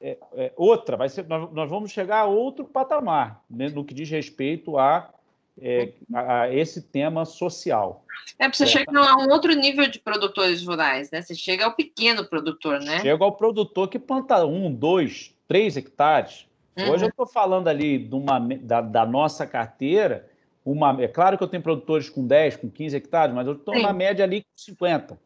é, 0.00 0.18
é, 0.34 0.52
outra, 0.56 0.96
vai 0.96 1.08
ser, 1.08 1.26
nós, 1.26 1.50
nós, 1.52 1.70
vamos 1.70 1.90
chegar 1.90 2.20
a 2.20 2.26
outro 2.26 2.64
patamar 2.64 3.42
né, 3.48 3.68
no 3.68 3.84
que 3.84 3.94
diz 3.94 4.10
respeito 4.10 4.78
a, 4.78 5.13
é, 5.60 5.92
a, 6.12 6.42
a 6.42 6.54
esse 6.54 6.82
tema 6.82 7.24
social. 7.24 8.04
É, 8.38 8.50
você 8.50 8.66
chega 8.66 8.98
a 8.98 9.16
um 9.16 9.30
outro 9.30 9.52
nível 9.54 9.88
de 9.88 9.98
produtores 9.98 10.64
rurais, 10.64 11.10
né? 11.10 11.22
Você 11.22 11.34
chega 11.34 11.64
ao 11.64 11.74
pequeno 11.74 12.24
produtor, 12.24 12.80
né? 12.80 13.00
Chega 13.00 13.24
ao 13.24 13.32
produtor 13.32 13.88
que 13.88 13.98
planta 13.98 14.44
um, 14.44 14.72
dois, 14.72 15.34
três 15.46 15.76
hectares. 15.76 16.46
Uhum. 16.76 16.90
Hoje 16.90 17.04
eu 17.04 17.08
estou 17.08 17.26
falando 17.26 17.68
ali 17.68 17.98
de 17.98 18.14
uma, 18.14 18.38
da, 18.40 18.80
da, 18.80 19.06
nossa 19.06 19.46
carteira. 19.46 20.28
Uma, 20.64 21.00
é 21.02 21.06
claro 21.06 21.36
que 21.36 21.44
eu 21.44 21.48
tenho 21.48 21.62
produtores 21.62 22.08
com 22.08 22.26
10, 22.26 22.56
com 22.56 22.70
15 22.70 22.96
hectares, 22.96 23.34
mas 23.34 23.46
eu 23.46 23.52
estou 23.52 23.78
na 23.80 23.92
média 23.92 24.24
ali 24.24 24.42
com 24.42 24.48
50, 24.56 25.18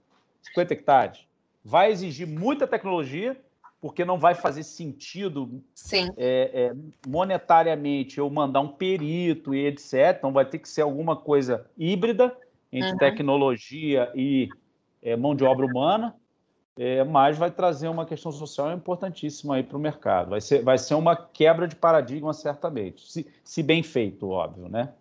50 0.42 0.72
hectares. 0.74 1.20
Vai 1.64 1.90
exigir 1.90 2.26
muita 2.26 2.66
tecnologia, 2.66 3.36
porque 3.80 4.04
não 4.04 4.18
vai 4.18 4.34
fazer 4.34 4.62
sentido 4.62 5.62
é, 6.16 6.50
é, 6.52 6.72
monetariamente 7.06 8.18
eu 8.18 8.28
mandar 8.28 8.60
um 8.60 8.68
perito 8.68 9.54
e 9.54 9.66
etc. 9.66 10.16
Então 10.18 10.32
vai 10.32 10.44
ter 10.44 10.58
que 10.58 10.68
ser 10.68 10.82
alguma 10.82 11.16
coisa 11.16 11.66
híbrida 11.76 12.36
entre 12.72 12.90
uhum. 12.90 12.98
tecnologia 12.98 14.10
e 14.14 14.48
é, 15.00 15.16
mão 15.16 15.34
de 15.34 15.44
obra 15.44 15.64
humana 15.64 16.14
é, 16.78 17.02
mas 17.02 17.36
vai 17.36 17.50
trazer 17.50 17.88
uma 17.88 18.06
questão 18.06 18.30
social 18.30 18.72
importantíssima 18.72 19.56
aí 19.56 19.64
para 19.64 19.76
o 19.76 19.80
mercado. 19.80 20.30
Vai 20.30 20.40
ser, 20.40 20.62
vai 20.62 20.78
ser 20.78 20.94
uma 20.94 21.16
quebra 21.16 21.66
de 21.66 21.74
paradigma, 21.74 22.32
certamente, 22.32 23.10
se, 23.10 23.26
se 23.42 23.64
bem 23.64 23.82
feito, 23.82 24.30
óbvio, 24.30 24.68
né? 24.68 24.92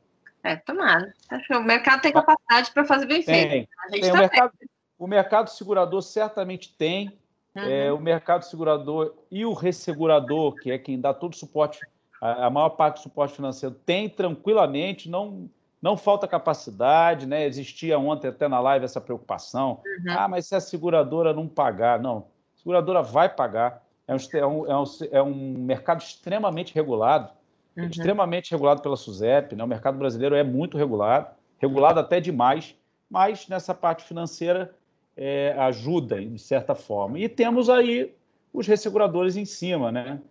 É, 0.43 0.55
tomara. 0.55 1.13
Acho 1.29 1.47
que 1.47 1.55
o 1.55 1.63
mercado 1.63 2.01
tem 2.01 2.11
capacidade 2.11 2.71
para 2.71 2.83
fazer 2.83 3.05
bem 3.05 3.21
tem, 3.21 3.49
feito. 3.49 3.69
Gente 3.91 4.01
tem, 4.01 4.11
tá 4.11 4.17
o, 4.17 4.19
mercado, 4.19 4.53
o 4.97 5.07
mercado 5.07 5.49
segurador 5.49 6.01
certamente 6.01 6.73
tem. 6.75 7.15
Uhum. 7.57 7.63
É, 7.63 7.91
o 7.91 7.99
mercado 7.99 8.43
segurador 8.43 9.15
e 9.31 9.45
o 9.45 9.53
ressegurador, 9.53 10.55
que 10.55 10.71
é 10.71 10.77
quem 10.77 10.99
dá 10.99 11.13
todo 11.13 11.33
o 11.33 11.37
suporte, 11.37 11.79
a, 12.21 12.45
a 12.45 12.49
maior 12.49 12.69
parte 12.69 12.97
do 12.97 13.03
suporte 13.03 13.35
financeiro, 13.35 13.73
tem 13.73 14.07
tranquilamente, 14.07 15.09
não 15.09 15.49
não 15.79 15.95
falta 15.95 16.27
capacidade, 16.27 17.27
né? 17.27 17.45
Existia 17.45 17.99
ontem 17.99 18.27
até 18.27 18.47
na 18.47 18.59
live 18.59 18.85
essa 18.85 18.99
preocupação. 18.99 19.81
Uhum. 19.85 20.13
Ah, 20.17 20.27
mas 20.27 20.47
se 20.47 20.55
a 20.55 20.59
seguradora 20.59 21.33
não 21.33 21.47
pagar, 21.47 21.99
não. 21.99 22.25
A 22.55 22.57
seguradora 22.57 23.01
vai 23.03 23.29
pagar. 23.29 23.83
É 24.07 24.13
um, 24.13 24.17
é 24.33 24.47
um, 24.47 24.65
é 24.67 24.77
um, 24.77 24.83
é 25.11 25.21
um 25.21 25.53
mercado 25.59 26.01
extremamente 26.01 26.73
regulado, 26.73 27.29
uhum. 27.77 27.85
extremamente 27.85 28.51
regulado 28.51 28.81
pela 28.81 28.95
SUSEP. 28.95 29.55
Né? 29.55 29.63
O 29.63 29.67
mercado 29.67 29.97
brasileiro 29.99 30.35
é 30.35 30.43
muito 30.43 30.77
regulado, 30.77 31.27
regulado 31.59 31.99
até 31.99 32.19
demais, 32.19 32.75
mas 33.09 33.47
nessa 33.47 33.73
parte 33.73 34.03
financeira 34.03 34.73
é, 35.17 35.55
ajuda, 35.57 36.23
de 36.23 36.39
certa 36.39 36.75
forma. 36.75 37.17
E 37.17 37.27
temos 37.27 37.69
aí 37.69 38.13
os 38.53 38.67
resseguradores 38.67 39.35
em 39.35 39.45
cima, 39.45 39.91
né? 39.91 40.21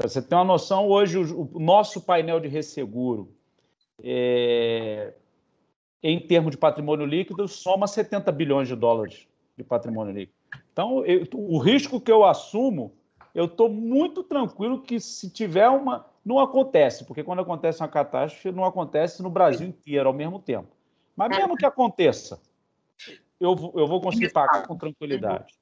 Você 0.00 0.20
tem 0.20 0.36
uma 0.36 0.44
noção, 0.44 0.88
hoje 0.88 1.18
o, 1.18 1.58
nosso 1.58 2.00
painel 2.00 2.38
de 2.40 2.48
resseguro, 2.48 3.32
é, 4.02 5.14
em 6.02 6.20
termos 6.20 6.50
de 6.50 6.58
patrimônio 6.58 7.06
líquido, 7.06 7.48
soma 7.48 7.86
70 7.86 8.30
bilhões 8.32 8.68
de 8.68 8.76
dólares 8.76 9.26
de 9.56 9.64
patrimônio 9.64 10.12
líquido. 10.12 10.36
Então, 10.72 11.04
eu, 11.06 11.26
o 11.32 11.58
risco 11.58 12.00
que 12.00 12.10
eu 12.10 12.24
assumo, 12.24 12.92
eu 13.34 13.46
estou 13.46 13.70
muito 13.70 14.22
tranquilo 14.22 14.82
que 14.82 15.00
se 15.00 15.30
tiver 15.30 15.68
uma. 15.68 16.06
Não 16.24 16.38
acontece, 16.38 17.04
porque 17.04 17.22
quando 17.22 17.40
acontece 17.40 17.80
uma 17.80 17.88
catástrofe, 17.88 18.50
não 18.50 18.64
acontece 18.64 19.22
no 19.22 19.30
Brasil 19.30 19.68
inteiro 19.68 20.08
ao 20.08 20.14
mesmo 20.14 20.38
tempo. 20.40 20.68
Mas 21.16 21.36
mesmo 21.36 21.56
que 21.56 21.64
aconteça, 21.64 22.40
eu, 23.40 23.72
eu 23.76 23.86
vou 23.86 24.00
conseguir 24.00 24.32
pagar 24.32 24.66
com 24.66 24.76
tranquilidade. 24.76 25.52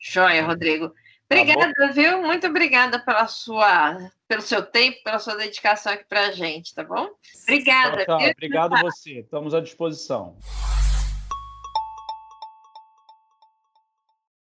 Joia, 0.00 0.44
Rodrigo. 0.44 0.92
Obrigada, 1.30 1.72
tá 1.74 1.86
viu? 1.88 2.22
Muito 2.22 2.46
obrigada 2.48 2.98
pela 2.98 3.28
sua, 3.28 4.10
pelo 4.26 4.42
seu 4.42 4.62
tempo, 4.62 4.98
pela 5.04 5.20
sua 5.20 5.36
dedicação 5.36 5.92
aqui 5.92 6.04
para 6.08 6.26
a 6.26 6.30
gente, 6.32 6.74
tá 6.74 6.82
bom? 6.82 7.08
Obrigada. 7.44 8.04
Tchau, 8.04 8.18
tchau. 8.18 8.30
Obrigado 8.30 8.80
você. 8.80 9.20
Estamos 9.20 9.54
à 9.54 9.60
disposição. 9.60 10.36